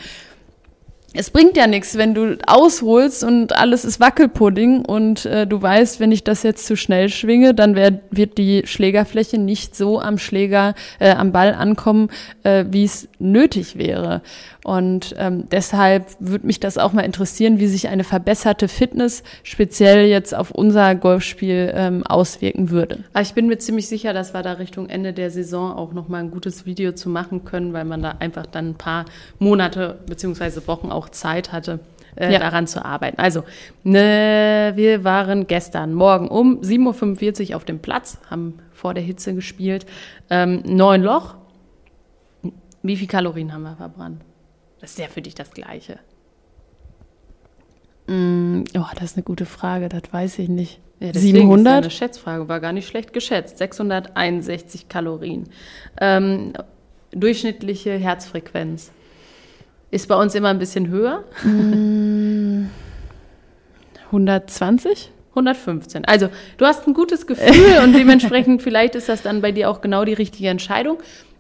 Es 1.14 1.32
bringt 1.32 1.58
ja 1.58 1.66
nichts, 1.66 1.98
wenn 1.98 2.14
du 2.14 2.38
ausholst 2.46 3.24
und 3.24 3.58
alles 3.58 3.84
ist 3.84 4.00
Wackelpudding 4.00 4.86
und 4.86 5.26
äh, 5.26 5.48
du 5.48 5.60
weißt, 5.60 6.00
wenn 6.00 6.12
ich 6.12 6.24
das 6.24 6.44
jetzt 6.44 6.68
zu 6.68 6.76
schnell 6.76 7.10
schwinge, 7.10 7.56
dann 7.56 7.76
wär, 7.76 8.00
wird 8.12 8.38
die 8.38 8.62
Schlägerfläche 8.66 9.40
nicht 9.40 9.76
so 9.76 10.00
am 10.00 10.20
Schläger, 10.20 10.76
äh, 11.00 11.12
am 11.12 11.32
Ball 11.32 11.54
ankommen, 11.56 12.10
äh, 12.44 12.66
wie 12.70 12.84
es 12.84 13.08
nötig 13.18 13.78
wäre. 13.78 14.22
Und 14.66 15.16
ähm, 15.18 15.46
deshalb 15.50 16.06
würde 16.20 16.46
mich 16.46 16.60
das 16.60 16.78
auch 16.78 16.92
mal 16.92 17.02
interessieren, 17.02 17.60
wie 17.60 17.68
sich 17.68 17.88
eine 17.88 18.04
verbesserte 18.04 18.68
Fitness 18.68 19.24
speziell 19.42 20.06
jetzt 20.06 20.36
auf 20.36 20.52
unser 20.52 20.96
Golfspiel 20.96 21.72
ähm, 21.74 22.06
auswirken 22.06 22.70
würde. 22.70 23.04
Aber 23.14 23.22
ich 23.22 23.34
bin 23.34 23.48
mir 23.48 23.58
ziemlich 23.58 23.88
sicher, 23.88 24.14
dass 24.14 24.34
wir 24.34 24.44
da 24.44 24.54
Richtung 24.54 24.90
Ende 24.90 25.14
der 25.14 25.32
Saison 25.32 25.72
auch 25.72 25.94
noch 25.94 26.08
mal 26.10 26.20
ein 26.20 26.30
gutes 26.30 26.66
Video 26.66 26.92
zu 26.92 27.10
machen 27.10 27.46
können, 27.46 27.74
weil 27.74 27.86
man 27.86 28.04
da 28.04 28.16
einfach 28.20 28.46
dann 28.46 28.70
ein 28.70 28.76
paar 28.76 29.06
Monate 29.40 29.98
beziehungsweise 30.06 30.68
Wochen 30.68 30.92
auch 30.92 30.99
Zeit 31.08 31.54
hatte, 31.54 31.80
äh, 32.18 32.34
ja. 32.34 32.40
daran 32.40 32.68
zu 32.68 32.84
arbeiten. 32.84 33.18
Also, 33.20 33.44
ne, 33.84 34.74
wir 34.76 35.06
waren 35.06 35.48
gestern 35.48 35.94
Morgen 35.94 36.28
um 36.28 36.60
7.45 36.60 37.52
Uhr 37.52 37.56
auf 37.56 37.64
dem 37.64 37.80
Platz, 37.80 38.18
haben 38.30 38.60
vor 38.74 38.94
der 38.94 39.04
Hitze 39.04 39.34
gespielt. 39.34 39.86
Ähm, 40.30 40.62
neun 40.66 41.02
Loch. 41.02 41.36
Wie 42.84 42.98
viel 42.98 43.08
Kalorien 43.08 43.54
haben 43.54 43.64
wir 43.64 43.76
verbrannt? 43.76 44.22
Das 44.82 44.92
ist 44.92 45.00
ja 45.00 45.08
für 45.08 45.22
dich 45.22 45.36
das 45.36 45.52
Gleiche. 45.52 46.00
Mm, 48.08 48.64
oh, 48.76 48.86
das 48.96 49.12
ist 49.12 49.18
eine 49.18 49.24
gute 49.24 49.46
Frage, 49.46 49.88
das 49.88 50.04
weiß 50.12 50.40
ich 50.40 50.50
nicht. 50.50 50.80
Ja, 51.00 51.14
700? 51.14 51.74
Ist 51.74 51.84
eine 51.84 51.92
Schätzfrage, 51.92 52.50
war 52.50 52.60
gar 52.60 52.74
nicht 52.74 52.88
schlecht 52.88 53.14
geschätzt. 53.14 53.58
661 53.58 54.90
Kalorien. 54.90 55.46
Ähm, 56.02 56.54
durchschnittliche 57.12 57.92
Herzfrequenz 57.98 58.92
ist 59.92 60.08
bei 60.08 60.16
uns 60.16 60.36
immer 60.36 60.50
ein 60.50 60.60
bisschen 60.60 60.90
höher. 60.90 61.24
120? 64.06 65.12
115. 65.32 66.06
Also 66.06 66.30
du 66.58 66.66
hast 66.66 66.88
ein 66.88 66.94
gutes 66.94 67.28
Gefühl 67.28 67.84
und 67.84 67.94
dementsprechend 67.94 68.62
vielleicht 68.64 68.96
ist 68.96 69.10
das 69.10 69.22
dann 69.22 69.42
bei 69.42 69.52
dir 69.52 69.70
auch 69.70 69.82
genau 69.82 70.06
die 70.06 70.14
richtige 70.14 70.50
Entscheidung. 70.50 70.98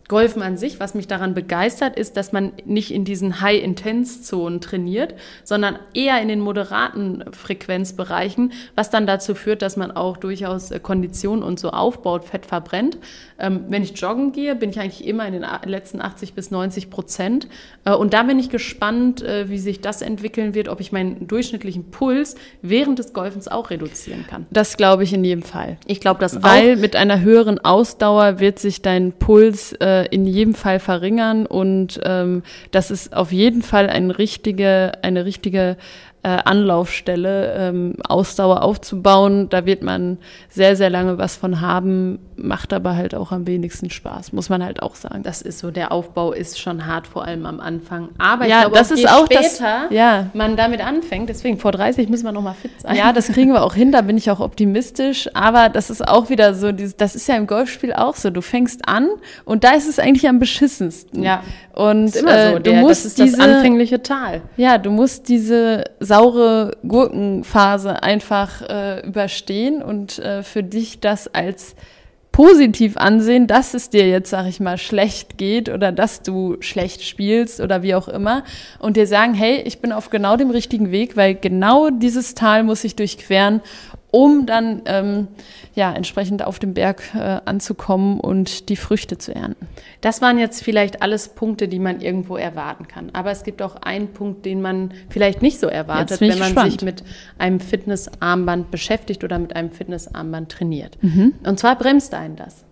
Golfen 0.09 0.41
an 0.41 0.57
sich, 0.57 0.79
was 0.79 0.95
mich 0.95 1.07
daran 1.07 1.35
begeistert, 1.35 1.97
ist, 1.97 2.17
dass 2.17 2.31
man 2.31 2.51
nicht 2.65 2.91
in 2.91 3.05
diesen 3.05 3.41
High-Intense-Zonen 3.41 4.59
trainiert, 4.59 5.13
sondern 5.43 5.77
eher 5.93 6.19
in 6.19 6.27
den 6.27 6.39
moderaten 6.39 7.23
Frequenzbereichen, 7.31 8.51
was 8.73 8.89
dann 8.89 9.05
dazu 9.05 9.35
führt, 9.35 9.61
dass 9.61 9.77
man 9.77 9.91
auch 9.91 10.17
durchaus 10.17 10.71
äh, 10.71 10.79
Konditionen 10.79 11.43
und 11.43 11.59
so 11.59 11.69
aufbaut, 11.69 12.25
Fett 12.25 12.47
verbrennt. 12.47 12.97
Ähm, 13.37 13.65
wenn 13.69 13.83
ich 13.83 13.95
joggen 13.99 14.31
gehe, 14.31 14.55
bin 14.55 14.71
ich 14.71 14.79
eigentlich 14.79 15.05
immer 15.05 15.27
in 15.27 15.33
den 15.33 15.45
letzten 15.65 16.01
80 16.01 16.33
bis 16.33 16.49
90 16.49 16.89
Prozent. 16.89 17.47
Äh, 17.85 17.93
und 17.93 18.15
da 18.15 18.23
bin 18.23 18.39
ich 18.39 18.49
gespannt, 18.49 19.21
äh, 19.21 19.47
wie 19.49 19.59
sich 19.59 19.79
das 19.79 20.01
entwickeln 20.01 20.55
wird, 20.55 20.69
ob 20.69 20.79
ich 20.79 20.91
meinen 20.91 21.27
durchschnittlichen 21.27 21.91
Puls 21.91 22.35
während 22.63 22.97
des 22.97 23.13
Golfens 23.13 23.47
auch 23.47 23.69
reduzieren 23.69 24.25
kann. 24.27 24.47
Das 24.49 24.75
glaube 24.75 25.03
ich 25.03 25.13
in 25.13 25.23
jedem 25.23 25.43
Fall. 25.43 25.77
Ich 25.85 26.01
glaube 26.01 26.19
das 26.19 26.41
Weil 26.41 26.77
auch. 26.77 26.81
mit 26.81 26.95
einer 26.95 27.21
höheren 27.21 27.63
Ausdauer 27.63 28.39
wird 28.39 28.57
sich 28.57 28.81
dein 28.81 29.11
Puls 29.11 29.73
äh, 29.73 29.98
in 30.01 30.25
jedem 30.25 30.53
Fall 30.53 30.79
verringern. 30.79 31.45
Und 31.45 31.99
ähm, 32.03 32.43
das 32.71 32.91
ist 32.91 33.15
auf 33.15 33.31
jeden 33.31 33.61
Fall 33.61 33.89
eine 33.89 34.17
richtige, 34.17 34.91
eine 35.01 35.25
richtige 35.25 35.77
äh, 36.21 36.27
Anlaufstelle, 36.27 37.53
ähm, 37.57 37.93
Ausdauer 38.07 38.61
aufzubauen. 38.61 39.47
Da 39.49 39.65
wird 39.65 39.83
man 39.83 40.17
sehr, 40.49 40.75
sehr 40.75 40.89
lange 40.89 41.17
was 41.17 41.37
von 41.37 41.61
haben, 41.61 42.19
macht 42.35 42.73
aber 42.73 42.95
halt 42.95 43.15
auch 43.15 43.31
am 43.31 43.47
wenigsten 43.47 43.89
Spaß, 43.89 44.33
muss 44.33 44.49
man 44.49 44.63
halt 44.63 44.81
auch 44.81 44.95
sagen. 44.95 45.23
Das 45.23 45.41
ist 45.41 45.59
so, 45.59 45.71
der 45.71 45.91
Aufbau 45.91 46.33
ist 46.33 46.59
schon 46.59 46.85
hart, 46.85 47.07
vor 47.07 47.23
allem 47.23 47.45
am 47.45 47.59
Anfang. 47.61 48.09
Aber 48.17 48.45
ja, 48.45 48.57
ich 48.57 48.61
glaube, 48.63 48.77
das 48.77 48.91
auch, 48.91 48.95
ist 48.95 49.09
auch 49.09 49.25
später 49.25 49.41
das, 49.41 49.91
ja. 49.91 50.25
man 50.33 50.57
damit 50.57 50.85
anfängt, 50.85 51.29
deswegen 51.29 51.57
vor 51.57 51.71
30 51.71 52.09
müssen 52.09 52.25
wir 52.25 52.33
nochmal 52.33 52.55
fit 52.55 52.71
sein. 52.81 52.95
Ja, 52.97 53.13
das 53.13 53.27
kriegen 53.27 53.53
wir 53.53 53.63
auch 53.63 53.73
hin, 53.73 53.91
da 53.91 54.01
bin 54.01 54.17
ich 54.17 54.29
auch 54.29 54.41
optimistisch. 54.41 55.29
Aber 55.33 55.69
das 55.69 55.89
ist 55.89 56.05
auch 56.05 56.29
wieder 56.29 56.53
so, 56.53 56.71
das 56.71 57.15
ist 57.15 57.27
ja 57.27 57.35
im 57.35 57.47
Golfspiel 57.47 57.93
auch 57.93 58.15
so. 58.15 58.29
Du 58.29 58.41
fängst 58.41 58.87
an 58.87 59.07
und 59.45 59.63
da 59.63 59.71
ist 59.71 59.87
es 59.87 59.99
eigentlich 59.99 60.27
am 60.27 60.39
beschissensten. 60.39 61.23
Ja. 61.23 61.43
Und 61.73 62.07
ist 62.07 62.17
immer 62.17 62.49
so, 62.49 62.57
äh, 62.57 62.59
du 62.59 62.73
musst 62.73 63.05
das 63.05 63.11
ist 63.11 63.19
diese, 63.19 63.37
das 63.37 63.45
anfängliche 63.45 64.03
Tal. 64.03 64.41
Ja, 64.57 64.77
du 64.77 64.91
musst 64.91 65.29
diese 65.29 65.85
saure 66.09 66.71
Gurkenphase 66.87 68.01
einfach 68.01 68.63
äh, 68.63 69.07
überstehen 69.07 69.83
und 69.83 70.17
äh, 70.17 70.41
für 70.41 70.63
dich 70.63 70.99
das 70.99 71.33
als 71.33 71.75
positiv 72.31 72.97
ansehen, 72.97 73.47
dass 73.47 73.73
es 73.73 73.89
dir 73.89 74.07
jetzt, 74.07 74.29
sag 74.29 74.47
ich 74.47 74.59
mal, 74.59 74.77
schlecht 74.77 75.37
geht 75.37 75.69
oder 75.69 75.91
dass 75.91 76.23
du 76.23 76.57
schlecht 76.61 77.03
spielst 77.03 77.59
oder 77.59 77.83
wie 77.83 77.93
auch 77.93 78.07
immer 78.07 78.43
und 78.79 78.97
dir 78.97 79.07
sagen, 79.07 79.33
hey, 79.33 79.61
ich 79.65 79.81
bin 79.81 79.91
auf 79.91 80.09
genau 80.09 80.35
dem 80.35 80.49
richtigen 80.49 80.89
Weg, 80.89 81.15
weil 81.15 81.35
genau 81.35 81.89
dieses 81.89 82.35
Tal 82.35 82.63
muss 82.63 82.83
ich 82.83 82.95
durchqueren 82.95 83.61
um 84.11 84.45
dann 84.45 84.81
ähm, 84.85 85.27
ja 85.75 85.93
entsprechend 85.93 86.43
auf 86.43 86.59
dem 86.59 86.73
Berg 86.73 87.13
äh, 87.15 87.39
anzukommen 87.45 88.19
und 88.19 88.69
die 88.69 88.75
Früchte 88.75 89.17
zu 89.17 89.33
ernten. 89.33 89.67
Das 90.01 90.21
waren 90.21 90.37
jetzt 90.39 90.63
vielleicht 90.63 91.01
alles 91.01 91.29
Punkte, 91.29 91.67
die 91.67 91.79
man 91.79 92.01
irgendwo 92.01 92.37
erwarten 92.37 92.87
kann. 92.87 93.09
Aber 93.13 93.31
es 93.31 93.43
gibt 93.43 93.61
auch 93.61 93.75
einen 93.77 94.09
Punkt, 94.09 94.45
den 94.45 94.61
man 94.61 94.93
vielleicht 95.09 95.41
nicht 95.41 95.59
so 95.59 95.67
erwartet, 95.67 96.21
wenn 96.21 96.39
man 96.39 96.39
gespannt. 96.39 96.71
sich 96.71 96.81
mit 96.81 97.03
einem 97.37 97.59
Fitnessarmband 97.59 98.71
beschäftigt 98.71 99.23
oder 99.23 99.37
mit 99.37 99.55
einem 99.55 99.71
Fitnessarmband 99.71 100.51
trainiert. 100.51 100.97
Mhm. 101.01 101.33
Und 101.43 101.59
zwar 101.59 101.77
bremst 101.77 102.13
einen 102.13 102.35
das. 102.35 102.65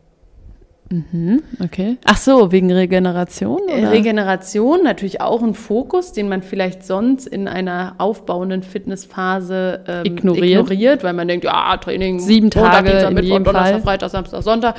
Mhm, 0.89 1.43
okay. 1.63 1.97
Ach 2.05 2.17
so, 2.17 2.51
wegen 2.51 2.71
Regeneration? 2.71 3.61
Oder? 3.63 3.91
Regeneration, 3.91 4.83
natürlich 4.83 5.21
auch 5.21 5.43
ein 5.43 5.53
Fokus, 5.53 6.13
den 6.13 6.29
man 6.29 6.41
vielleicht 6.41 6.85
sonst 6.85 7.27
in 7.27 7.47
einer 7.47 7.95
aufbauenden 7.97 8.63
Fitnessphase 8.63 9.83
ähm, 9.87 10.05
ignoriert. 10.05 10.61
ignoriert, 10.61 11.03
weil 11.03 11.13
man 11.13 11.27
denkt, 11.27 11.45
ja, 11.45 11.77
Training, 11.77 12.19
sieben 12.19 12.49
Tage, 12.49 12.91
Montag, 12.91 13.13
Mittwoch, 13.13 13.39
Donnerstag, 13.39 13.71
Fall. 13.71 13.81
Freitag, 13.81 14.09
Samstag, 14.09 14.43
Sonntag, 14.43 14.75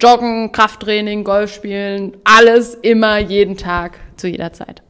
Joggen, 0.00 0.52
Krafttraining, 0.52 1.24
Golf 1.24 1.52
spielen, 1.52 2.16
alles 2.24 2.74
immer, 2.74 3.18
jeden 3.18 3.56
Tag, 3.56 3.98
zu 4.16 4.28
jeder 4.28 4.52
Zeit. 4.52 4.82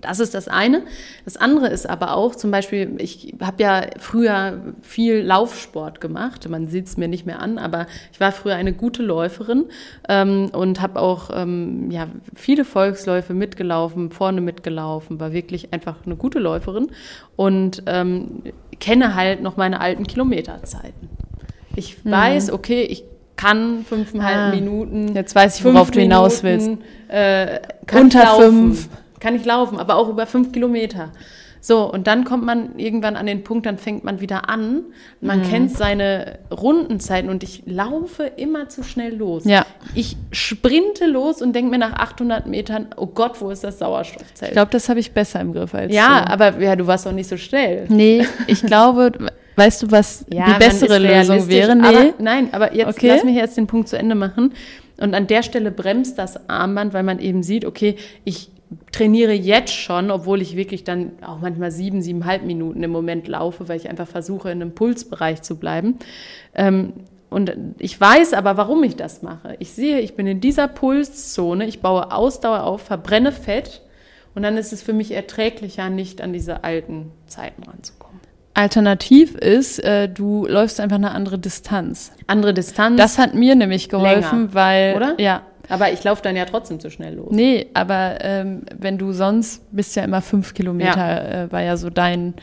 Das 0.00 0.20
ist 0.20 0.34
das 0.34 0.46
eine. 0.46 0.82
Das 1.24 1.36
andere 1.36 1.68
ist 1.68 1.88
aber 1.88 2.14
auch 2.14 2.36
zum 2.36 2.52
Beispiel, 2.52 2.94
ich 2.98 3.34
habe 3.40 3.60
ja 3.60 3.82
früher 3.98 4.62
viel 4.80 5.20
Laufsport 5.22 6.00
gemacht. 6.00 6.48
Man 6.48 6.68
sieht 6.68 6.86
es 6.86 6.96
mir 6.96 7.08
nicht 7.08 7.26
mehr 7.26 7.40
an, 7.40 7.58
aber 7.58 7.86
ich 8.12 8.20
war 8.20 8.30
früher 8.30 8.54
eine 8.54 8.72
gute 8.72 9.02
Läuferin 9.02 9.64
ähm, 10.08 10.50
und 10.52 10.80
habe 10.80 11.00
auch 11.00 11.30
ähm, 11.34 11.90
ja, 11.90 12.06
viele 12.36 12.64
Volksläufe 12.64 13.34
mitgelaufen, 13.34 14.12
vorne 14.12 14.40
mitgelaufen, 14.40 15.18
war 15.18 15.32
wirklich 15.32 15.72
einfach 15.72 15.96
eine 16.06 16.14
gute 16.14 16.38
Läuferin 16.38 16.92
und 17.34 17.82
ähm, 17.86 18.44
kenne 18.78 19.16
halt 19.16 19.42
noch 19.42 19.56
meine 19.56 19.80
alten 19.80 20.06
Kilometerzeiten. 20.06 21.08
Ich 21.74 22.04
mhm. 22.04 22.10
weiß, 22.12 22.52
okay, 22.52 22.82
ich 22.82 23.02
kann 23.34 23.84
fünfeinhalb 23.84 24.36
ah, 24.36 24.50
Minuten. 24.54 25.14
Jetzt 25.14 25.34
weiß 25.34 25.58
ich, 25.58 25.64
worauf 25.64 25.90
du 25.90 26.00
hinaus 26.00 26.42
willst. 26.42 26.70
Äh, 27.08 27.60
Unter 27.92 28.24
laufen. 28.24 28.42
fünf 28.42 28.88
kann 29.20 29.34
ich 29.34 29.44
laufen, 29.44 29.78
aber 29.78 29.96
auch 29.96 30.08
über 30.08 30.26
fünf 30.26 30.52
Kilometer. 30.52 31.10
So, 31.60 31.90
und 31.90 32.06
dann 32.06 32.24
kommt 32.24 32.44
man 32.44 32.78
irgendwann 32.78 33.16
an 33.16 33.26
den 33.26 33.42
Punkt, 33.42 33.66
dann 33.66 33.78
fängt 33.78 34.04
man 34.04 34.20
wieder 34.20 34.48
an. 34.48 34.84
Man 35.20 35.40
mhm. 35.40 35.44
kennt 35.44 35.76
seine 35.76 36.38
Rundenzeiten 36.50 37.28
und 37.28 37.42
ich 37.42 37.62
laufe 37.66 38.24
immer 38.24 38.68
zu 38.68 38.82
schnell 38.82 39.16
los. 39.16 39.44
Ja. 39.44 39.66
Ich 39.94 40.16
sprinte 40.30 41.06
los 41.06 41.42
und 41.42 41.54
denke 41.54 41.70
mir 41.70 41.78
nach 41.78 41.94
800 41.94 42.46
Metern, 42.46 42.86
oh 42.96 43.06
Gott, 43.06 43.40
wo 43.40 43.50
ist 43.50 43.64
das 43.64 43.80
Sauerstoffzelt? 43.80 44.50
Ich 44.50 44.54
glaube, 44.54 44.70
das 44.70 44.88
habe 44.88 45.00
ich 45.00 45.12
besser 45.12 45.40
im 45.40 45.52
Griff 45.52 45.74
als 45.74 45.92
Ja, 45.92 46.24
du. 46.24 46.32
aber 46.32 46.60
ja, 46.60 46.76
du 46.76 46.86
warst 46.86 47.06
auch 47.08 47.12
nicht 47.12 47.28
so 47.28 47.36
schnell. 47.36 47.86
Nee, 47.88 48.24
ich 48.46 48.62
glaube, 48.62 49.12
weißt 49.56 49.82
du, 49.82 49.90
was 49.90 50.24
ja, 50.32 50.52
die 50.52 50.64
bessere 50.64 50.98
Lösung 50.98 51.48
wäre? 51.48 51.74
Nee. 51.74 51.86
Aber, 51.86 52.14
nein, 52.18 52.48
aber 52.52 52.74
jetzt 52.74 52.96
okay. 52.96 53.08
lass 53.08 53.24
mich 53.24 53.34
jetzt 53.34 53.56
den 53.56 53.66
Punkt 53.66 53.88
zu 53.88 53.98
Ende 53.98 54.14
machen. 54.14 54.52
Und 55.00 55.14
an 55.14 55.26
der 55.26 55.42
Stelle 55.42 55.70
bremst 55.70 56.18
das 56.18 56.48
Armband, 56.48 56.92
weil 56.92 57.04
man 57.04 57.20
eben 57.20 57.42
sieht, 57.42 57.64
okay, 57.64 57.96
ich 58.24 58.50
trainiere 58.92 59.32
jetzt 59.32 59.74
schon, 59.74 60.10
obwohl 60.10 60.40
ich 60.42 60.56
wirklich 60.56 60.84
dann 60.84 61.12
auch 61.22 61.40
manchmal 61.40 61.70
sieben, 61.70 62.02
siebeneinhalb 62.02 62.44
Minuten 62.44 62.82
im 62.82 62.90
Moment 62.90 63.28
laufe, 63.28 63.68
weil 63.68 63.76
ich 63.76 63.88
einfach 63.88 64.08
versuche, 64.08 64.50
in 64.50 64.62
einem 64.62 64.72
Pulsbereich 64.72 65.42
zu 65.42 65.56
bleiben. 65.56 65.98
Ähm, 66.54 66.94
und 67.30 67.52
ich 67.78 68.00
weiß 68.00 68.32
aber, 68.32 68.56
warum 68.56 68.82
ich 68.84 68.96
das 68.96 69.22
mache. 69.22 69.56
Ich 69.58 69.72
sehe, 69.72 70.00
ich 70.00 70.16
bin 70.16 70.26
in 70.26 70.40
dieser 70.40 70.66
Pulszone, 70.66 71.66
ich 71.66 71.80
baue 71.80 72.10
Ausdauer 72.10 72.64
auf, 72.64 72.82
verbrenne 72.82 73.32
Fett 73.32 73.82
und 74.34 74.42
dann 74.42 74.56
ist 74.56 74.72
es 74.72 74.82
für 74.82 74.94
mich 74.94 75.12
erträglicher, 75.12 75.90
nicht 75.90 76.22
an 76.22 76.32
diese 76.32 76.64
alten 76.64 77.10
Zeiten 77.26 77.64
ranzukommen. 77.64 78.20
Alternativ 78.54 79.36
ist, 79.36 79.78
äh, 79.78 80.08
du 80.08 80.46
läufst 80.46 80.80
einfach 80.80 80.96
eine 80.96 81.12
andere 81.12 81.38
Distanz. 81.38 82.12
Andere 82.26 82.54
Distanz. 82.54 82.96
Das 82.96 83.18
hat 83.18 83.34
mir 83.34 83.54
nämlich 83.54 83.88
geholfen, 83.88 84.38
länger, 84.38 84.54
weil 84.54 84.96
oder? 84.96 85.14
ja, 85.18 85.42
aber 85.68 85.92
ich 85.92 86.02
laufe 86.04 86.22
dann 86.22 86.36
ja 86.36 86.44
trotzdem 86.44 86.80
zu 86.80 86.90
schnell 86.90 87.14
los. 87.14 87.30
Nee, 87.30 87.66
aber 87.74 88.18
ähm, 88.20 88.62
wenn 88.76 88.98
du 88.98 89.12
sonst 89.12 89.62
bist 89.70 89.96
ja 89.96 90.04
immer 90.04 90.22
fünf 90.22 90.54
Kilometer, 90.54 90.96
ja. 90.96 91.44
Äh, 91.44 91.52
war 91.52 91.62
ja 91.62 91.76
so 91.76 91.90
dein, 91.90 92.34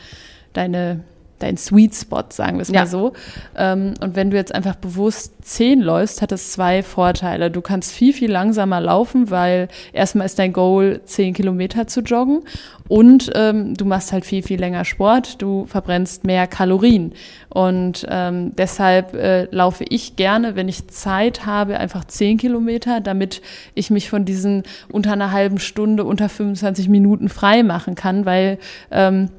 deine 0.52 1.04
dein 1.38 1.56
Sweet 1.56 1.94
Spot, 1.94 2.24
sagen 2.30 2.56
wir 2.56 2.62
es 2.62 2.68
Ja. 2.68 2.80
mal 2.80 2.86
so. 2.86 3.12
Ähm, 3.56 3.94
und 4.00 4.16
wenn 4.16 4.30
du 4.30 4.36
jetzt 4.36 4.54
einfach 4.54 4.76
bewusst 4.76 5.34
10 5.42 5.80
läufst, 5.80 6.22
hat 6.22 6.32
es 6.32 6.52
zwei 6.52 6.82
Vorteile. 6.82 7.50
Du 7.50 7.60
kannst 7.60 7.92
viel, 7.92 8.12
viel 8.12 8.30
langsamer 8.30 8.80
laufen, 8.80 9.30
weil 9.30 9.68
erstmal 9.92 10.26
ist 10.26 10.38
dein 10.38 10.52
Goal, 10.52 11.00
10 11.04 11.34
Kilometer 11.34 11.86
zu 11.86 12.00
joggen. 12.00 12.42
Und 12.88 13.32
ähm, 13.34 13.74
du 13.74 13.84
machst 13.84 14.12
halt 14.12 14.24
viel, 14.24 14.42
viel 14.42 14.60
länger 14.60 14.84
Sport. 14.84 15.42
Du 15.42 15.66
verbrennst 15.66 16.24
mehr 16.24 16.46
Kalorien. 16.46 17.12
Und 17.48 18.06
ähm, 18.08 18.52
deshalb 18.56 19.14
äh, 19.14 19.44
laufe 19.50 19.84
ich 19.88 20.14
gerne, 20.16 20.54
wenn 20.56 20.68
ich 20.68 20.86
Zeit 20.88 21.46
habe, 21.46 21.78
einfach 21.78 22.04
10 22.04 22.38
Kilometer, 22.38 23.00
damit 23.00 23.42
ich 23.74 23.90
mich 23.90 24.08
von 24.08 24.24
diesen 24.24 24.62
unter 24.92 25.12
einer 25.12 25.32
halben 25.32 25.58
Stunde, 25.58 26.04
unter 26.04 26.28
25 26.28 26.88
Minuten 26.88 27.28
frei 27.28 27.62
machen 27.62 27.94
kann, 27.94 28.24
weil 28.24 28.58
ähm, 28.90 29.30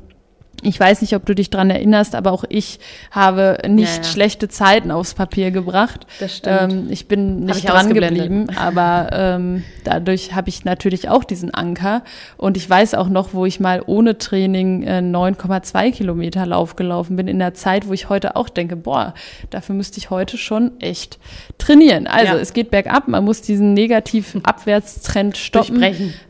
ich 0.64 0.80
weiß 0.80 1.02
nicht, 1.02 1.16
ob 1.16 1.26
du 1.26 1.36
dich 1.36 1.52
dran 1.52 1.70
erinnerst, 1.70 2.16
aber 2.16 2.32
auch 2.32 2.44
ich 2.50 2.80
habe 3.12 3.60
nicht 3.68 3.90
Ja, 3.90 3.98
ja. 3.98 4.04
schlechte 4.04 4.50
Zeiten 4.50 4.90
aufs 4.90 5.14
Papier 5.14 5.52
gebracht. 5.52 6.08
Das 6.20 6.38
stimmt. 6.38 6.74
Ähm, 6.74 6.88
ich 6.90 7.08
bin 7.08 7.42
nicht 7.46 7.60
ich 7.60 7.66
dran 7.66 7.94
geblieben, 7.94 8.48
aber 8.56 9.10
ähm, 9.12 9.64
dadurch 9.84 10.34
habe 10.34 10.50
ich 10.50 10.66
natürlich 10.66 11.10
auch 11.10 11.24
diesen 11.24 11.54
Anker. 11.54 12.02
Und 12.38 12.58
ich 12.58 12.68
weiß 12.68 12.96
auch 12.96 13.08
noch, 13.08 13.34
wo 13.36 13.46
ich 13.46 13.60
mal 13.60 13.84
ohne 13.86 14.18
Training 14.18 14.82
äh, 14.84 15.00
9,2 15.00 15.92
Kilometer 15.92 16.46
Lauf 16.48 16.76
gelaufen 16.76 17.16
bin, 17.18 17.28
in 17.28 17.38
der 17.38 17.54
Zeit, 17.54 17.88
wo 17.88 17.94
ich 17.94 18.10
heute 18.10 18.36
auch 18.36 18.50
denke, 18.50 18.76
boah, 18.76 19.14
dafür 19.52 19.76
müsste 19.76 20.00
ich 20.00 20.10
heute 20.10 20.38
schon 20.38 20.72
echt 20.82 21.20
trainieren. 21.60 22.08
Also 22.08 22.34
Ja. 22.34 22.40
es 22.40 22.54
geht 22.54 22.72
bergab, 22.72 23.08
man 23.08 23.24
muss 23.24 23.42
diesen 23.42 23.74
negativen 23.76 24.44
Abwärtstrend 24.44 25.38
stoppen. 25.38 25.84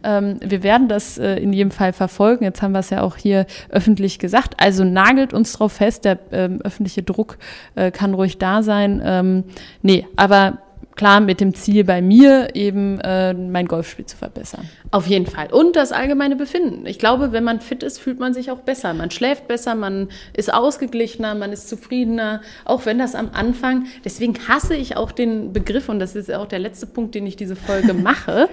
Ähm, 0.04 0.40
wir 0.44 0.64
werden 0.64 0.90
das 0.90 1.18
äh, 1.18 1.36
in 1.38 1.54
jedem 1.54 1.72
Fall 1.72 1.94
verfolgen. 1.94 2.44
Jetzt 2.44 2.62
haben 2.62 2.74
wir 2.74 2.80
es 2.80 2.90
ja 2.90 3.02
auch 3.02 3.16
hier 3.16 3.46
öffentlich 3.70 4.17
gesagt. 4.20 4.56
Also 4.58 4.84
nagelt 4.84 5.34
uns 5.34 5.54
drauf 5.54 5.74
fest, 5.74 6.06
der 6.06 6.20
ähm, 6.32 6.62
öffentliche 6.64 7.04
Druck 7.04 7.38
äh, 7.76 7.92
kann 7.92 8.14
ruhig 8.14 8.38
da 8.38 8.64
sein. 8.64 9.02
Ähm, 9.04 9.44
nee, 9.82 10.08
aber 10.16 10.60
klar 10.98 11.22
mit 11.22 11.40
dem 11.40 11.54
Ziel 11.54 11.84
bei 11.84 12.02
mir 12.02 12.56
eben 12.56 13.00
äh, 13.00 13.34
mein 13.34 13.68
Golfspiel 13.68 14.06
zu 14.06 14.18
verbessern. 14.18 14.68
Auf 14.92 15.08
jeden 15.08 15.28
Fall. 15.28 15.48
Und 15.52 15.76
das 15.76 15.92
allgemeine 15.92 16.36
Befinden. 16.36 16.86
Ich 16.86 17.00
glaube, 17.00 17.32
wenn 17.32 17.44
man 17.44 17.62
fit 17.62 17.84
ist, 17.84 18.00
fühlt 18.00 18.20
man 18.20 18.34
sich 18.34 18.52
auch 18.52 18.60
besser. 18.60 18.94
Man 18.94 19.12
schläft 19.12 19.48
besser, 19.48 19.76
man 19.76 20.10
ist 20.34 20.54
ausgeglichener, 20.54 21.36
man 21.36 21.54
ist 21.54 21.70
zufriedener, 21.70 22.42
auch 22.66 22.86
wenn 22.86 22.98
das 22.98 23.16
am 23.16 23.30
Anfang, 23.34 23.86
deswegen 24.04 24.34
hasse 24.48 24.76
ich 24.76 24.98
auch 24.98 25.12
den 25.12 25.54
Begriff, 25.54 25.88
und 25.88 26.00
das 26.00 26.16
ist 26.16 26.34
auch 26.34 26.48
der 26.48 26.60
letzte 26.60 26.88
Punkt, 26.88 27.16
den 27.16 27.28
ich 27.28 27.36
diese 27.36 27.56
Folge 27.56 27.94
mache, 27.94 28.50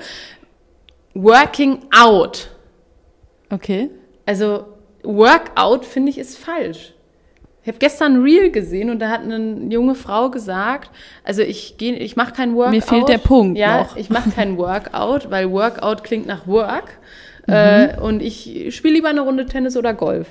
Working 1.14 1.78
out. 1.96 2.50
Okay. 3.48 3.88
Also 4.26 4.64
Workout 5.04 5.84
finde 5.84 6.10
ich 6.10 6.18
ist 6.18 6.38
falsch. 6.38 6.92
Ich 7.62 7.68
habe 7.68 7.78
gestern 7.78 8.16
ein 8.16 8.22
Reel 8.22 8.50
gesehen 8.50 8.90
und 8.90 8.98
da 8.98 9.08
hat 9.08 9.22
eine 9.22 9.72
junge 9.72 9.94
Frau 9.94 10.28
gesagt, 10.30 10.90
also 11.24 11.40
ich 11.40 11.78
gehe, 11.78 11.94
ich 11.96 12.14
mache 12.14 12.32
kein 12.32 12.54
Workout. 12.54 12.72
Mir 12.74 12.82
fehlt 12.82 13.08
der 13.08 13.16
Punkt 13.18 13.56
Ja, 13.58 13.84
noch. 13.84 13.96
ich 13.96 14.10
mache 14.10 14.30
kein 14.30 14.58
Workout, 14.58 15.30
weil 15.30 15.50
Workout 15.50 16.04
klingt 16.04 16.26
nach 16.26 16.46
Work. 16.46 16.98
Mhm. 17.46 17.54
Äh, 17.54 17.96
und 18.00 18.20
ich 18.22 18.74
spiele 18.76 18.94
lieber 18.94 19.08
eine 19.08 19.22
Runde 19.22 19.46
Tennis 19.46 19.76
oder 19.78 19.94
Golf. 19.94 20.28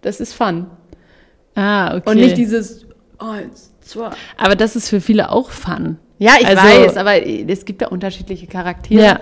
Das 0.00 0.20
ist 0.20 0.32
Fun. 0.34 0.66
Ah, 1.54 1.96
okay. 1.96 2.10
Und 2.10 2.16
nicht 2.16 2.36
dieses 2.36 2.86
eins, 3.18 3.70
zwei. 3.80 4.10
aber 4.36 4.56
das 4.56 4.74
ist 4.76 4.88
für 4.88 5.00
viele 5.00 5.30
auch 5.30 5.50
Fun. 5.50 5.98
Ja, 6.18 6.32
ich 6.40 6.46
Also- 6.46 6.62
weiß, 6.62 6.96
aber 6.96 7.24
es 7.26 7.64
gibt 7.64 7.82
ja 7.82 7.88
unterschiedliche 7.88 8.46
Charaktere. 8.46 9.02
Ja. 9.02 9.20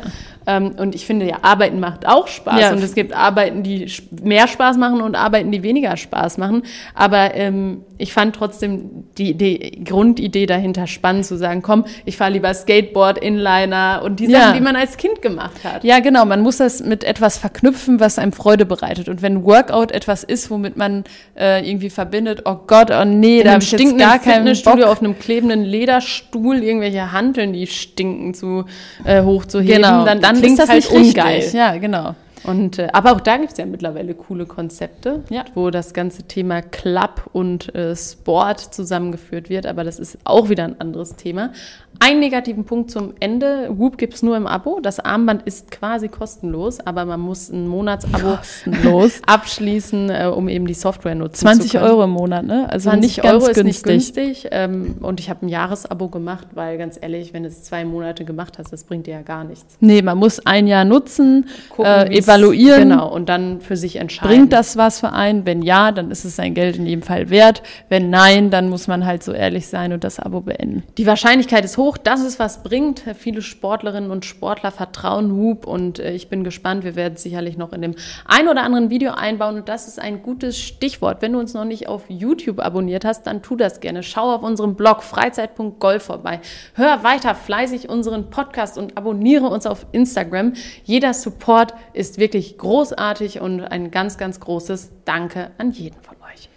Ähm, 0.49 0.77
und 0.79 0.95
ich 0.95 1.05
finde 1.05 1.29
ja, 1.29 1.37
Arbeiten 1.43 1.79
macht 1.79 2.09
auch 2.09 2.27
Spaß. 2.27 2.59
Ja. 2.59 2.73
Und 2.73 2.83
es 2.83 2.95
gibt 2.95 3.13
Arbeiten, 3.13 3.63
die 3.63 3.93
mehr 4.23 4.49
Spaß 4.49 4.79
machen 4.79 5.03
und 5.03 5.15
Arbeiten, 5.15 5.53
die 5.53 5.63
weniger 5.63 5.95
Spaß 5.99 6.39
machen. 6.39 6.63
Aber 6.95 7.35
ähm, 7.35 7.83
ich 7.99 8.15
fand 8.15 8.35
trotzdem 8.35 9.05
die, 9.19 9.35
die 9.35 9.85
Grundidee 9.85 10.47
dahinter 10.47 10.87
spannend 10.87 11.27
zu 11.27 11.37
sagen, 11.37 11.61
komm, 11.61 11.85
ich 12.07 12.17
fahre 12.17 12.31
lieber 12.33 12.55
Skateboard, 12.55 13.19
Inliner 13.19 14.01
und 14.03 14.21
die 14.21 14.27
Ja. 14.27 14.41
Sachen, 14.41 14.55
die 14.55 14.61
man 14.63 14.75
als 14.75 14.97
Kind 14.97 15.21
gemacht 15.21 15.65
hat. 15.65 15.85
Ja, 15.85 16.01
genau. 16.01 16.25
Man 16.25 16.41
muss 16.41 16.57
das 16.57 16.83
mit 16.83 17.05
etwas 17.05 17.37
verknüpfen, 17.37 18.01
was 18.01 18.19
einem 18.19 18.33
Freude 18.33 18.65
bereitet. 18.65 19.11
Und 19.11 19.21
wenn 19.21 19.45
Workout 19.45 19.93
etwas 19.93 20.25
ist, 20.25 20.51
womit 20.51 20.79
man 20.79 21.05
äh, 21.39 21.69
irgendwie 21.69 21.91
verbindet, 21.91 22.43
oh 22.47 22.57
Gott, 22.67 22.91
oh 22.91 23.05
nee, 23.05 23.41
In 23.41 23.45
da 23.45 23.61
stinkenden 23.61 23.99
gar 23.99 24.19
keinen 24.19 24.37
Fitnessstudio 24.37 24.85
Bock. 24.87 24.93
auf 24.93 25.03
einem 25.03 25.19
klebenden 25.19 25.63
Lederstuhl 25.63 26.63
irgendwelche 26.63 27.13
Hanteln, 27.13 27.53
die 27.53 27.67
stinken, 27.67 28.33
zu 28.33 28.65
äh, 29.05 29.23
hochzuheben, 29.23 29.83
Genau, 29.83 30.07
dann, 30.07 30.21
dann 30.23 30.38
klingt's 30.41 30.61
ist 30.61 30.69
das 30.69 30.71
halt 30.71 30.93
nicht 30.93 31.17
ungeil. 31.19 31.37
richtig. 31.37 31.53
Ja, 31.55 31.77
genau. 31.77 32.15
Und, 32.45 32.79
äh, 32.79 32.89
aber 32.93 33.13
auch 33.13 33.21
da 33.21 33.37
gibt 33.37 33.51
es 33.51 33.59
ja 33.59 33.67
mittlerweile 33.67 34.15
coole 34.15 34.47
Konzepte, 34.47 35.25
Ja. 35.29 35.45
wo 35.55 35.71
das 35.71 35.93
ganze 35.93 36.23
Thema 36.23 36.63
Club 36.63 37.23
und 37.33 37.75
äh, 37.75 37.97
Sport 37.97 38.61
zusammengeführt 38.61 39.51
wird. 39.51 39.67
Aber 39.67 39.83
das 39.83 39.99
ist 39.99 40.19
auch 40.25 40.49
wieder 40.49 40.63
ein 40.65 40.81
anderes 40.81 41.17
Thema. 41.17 41.53
Einen 42.01 42.21
negativen 42.21 42.65
Punkt 42.65 42.91
zum 42.91 43.15
Ende. 43.19 43.71
Whoop 43.77 43.99
gibt 43.99 44.15
es 44.15 44.23
nur 44.23 44.37
im 44.37 44.47
Abo. 44.47 44.79
Das 44.81 45.01
Armband 45.01 45.43
ist 45.43 45.71
quasi 45.71 46.09
kostenlos, 46.09 46.79
aber 46.81 47.05
man 47.05 47.21
muss 47.21 47.49
ein 47.51 47.67
Monatsabo 47.67 48.37
Kostenlos. 48.37 49.21
abschließen, 49.27 50.11
äh, 50.11 50.27
um 50.27 50.49
eben 50.49 50.67
die 50.67 50.75
Software 50.75 51.15
nutzen 51.15 51.41
20 51.41 51.71
zu 51.73 51.79
können. 51.79 51.91
Euro 51.91 52.05
im 52.05 52.11
Monat, 52.11 52.45
ne? 52.45 52.69
Also 52.71 52.91
20 52.91 53.03
nicht 53.03 53.23
ganz 53.23 53.35
Euro 53.35 53.51
ist 53.51 53.57
günstig. 53.57 53.95
nicht 53.95 54.15
günstig. 54.15 54.49
Ähm, 54.53 54.97
und 55.01 55.19
ich 55.19 55.29
habe 55.29 55.45
ein 55.45 55.49
Jahresabo 55.49 56.09
gemacht, 56.09 56.49
weil 56.55 56.79
ganz 56.79 56.99
ehrlich, 57.01 57.33
wenn 57.33 57.43
du 57.43 57.49
es 57.49 57.65
zwei 57.65 57.85
Monate 57.85 58.25
gemacht 58.25 58.59
hast, 58.59 58.73
das 58.73 58.85
bringt 58.85 59.07
dir 59.07 59.15
ja 59.15 59.23
gar 59.23 59.45
nichts. 59.45 59.77
Nee, 59.81 60.03
man 60.03 60.19
muss 60.19 60.45
ein 60.47 60.67
Jahr 60.67 60.85
nutzen, 60.85 61.47
Gucken, 61.71 61.85
äh, 61.85 62.17
evaluieren. 62.17 62.91
Genau, 62.91 63.13
und 63.13 63.29
dann 63.29 63.61
für 63.61 63.77
sich 63.77 63.97
entscheiden. 63.97 64.37
Bringt 64.37 64.53
das 64.53 64.77
was 64.77 65.01
für 65.01 65.13
einen? 65.13 65.47
Wenn 65.47 65.63
ja, 65.63 65.91
dann 65.91 66.11
ist 66.11 66.25
es 66.25 66.37
sein 66.37 66.55
Geld 66.55 66.77
in 66.77 66.87
jedem 66.87 67.03
Fall 67.03 67.31
wert. 67.31 67.63
Wenn 67.89 68.11
nein, 68.11 68.51
dann 68.51 68.69
muss 68.69 68.87
man 68.87 69.05
halt 69.05 69.23
so 69.23 69.33
ehrlich 69.33 69.67
sein 69.67 69.93
und 69.93 70.05
das 70.05 70.21
Abo 70.21 70.41
beenden. 70.43 70.85
Die 70.97 71.07
Wahrscheinlichkeit 71.07 71.65
ist 71.65 71.77
hoch, 71.77 71.88
dass 71.97 72.21
es 72.21 72.39
was 72.39 72.63
bringt. 72.63 73.05
Viele 73.17 73.41
Sportlerinnen 73.41 74.11
und 74.11 74.25
Sportler 74.25 74.71
vertrauen 74.71 75.37
Whoop 75.37 75.67
und 75.67 75.99
äh, 75.99 76.13
ich 76.13 76.29
bin 76.29 76.45
gespannt. 76.45 76.85
Wir 76.85 76.97
werden 76.97 77.15
es 77.15 77.23
sicherlich 77.23 77.57
noch 77.57 77.73
in 77.73 77.83
dem 77.83 77.95
ein 78.27 78.49
oder 78.49 78.63
anderen 78.63 78.91
Video 78.91 79.13
einbauen 79.13 79.57
und 79.57 79.69
das 79.69 79.89
ist 79.89 79.99
ein 79.99 80.23
gutes 80.23 80.59
Stichwort. 80.59 81.23
Wenn 81.23 81.33
du 81.33 81.39
uns 81.39 81.55
noch 81.55 81.65
nicht 81.65 81.89
auf 81.89 82.05
YouTube 82.09 82.61
abonniert 82.61 83.05
hast, 83.05 83.27
dann 83.27 83.43
tu 83.43 83.57
das 83.57 83.81
gerne. 83.81 84.03
Schau 84.03 84.35
auf 84.35 84.43
unserem 84.43 84.75
Blog 84.75 85.03
freizeit.golf 85.03 86.03
vorbei. 86.03 86.41
Hör 86.75 87.03
weiter 87.05 87.35
fleißig 87.35 87.89
unseren 87.89 88.31
Podcast 88.31 88.77
und 88.77 88.97
abonniere 88.99 89.47
uns 89.47 89.67
auf 89.67 89.87
Instagram. 89.93 90.53
Jeder 90.85 91.15
Support 91.15 91.75
ist 91.93 92.19
wirklich 92.19 92.59
großartig 92.59 93.41
und 93.41 93.63
ein 93.63 93.91
ganz, 93.91 94.19
ganz 94.19 94.41
großes 94.41 94.91
Danke 95.05 95.51
an 95.59 95.71
jeden 95.71 96.01
von 96.03 96.17
euch. 96.31 96.49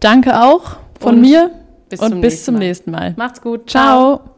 Danke 0.00 0.42
auch 0.42 0.76
von 1.00 1.14
Und 1.14 1.20
mir 1.20 1.50
bis 1.88 2.00
und 2.00 2.10
zum 2.10 2.20
bis 2.20 2.32
nächsten 2.32 2.44
zum 2.44 2.54
nächsten 2.56 2.90
Mal. 2.90 3.14
Macht's 3.16 3.40
gut. 3.40 3.70
Ciao. 3.70 4.33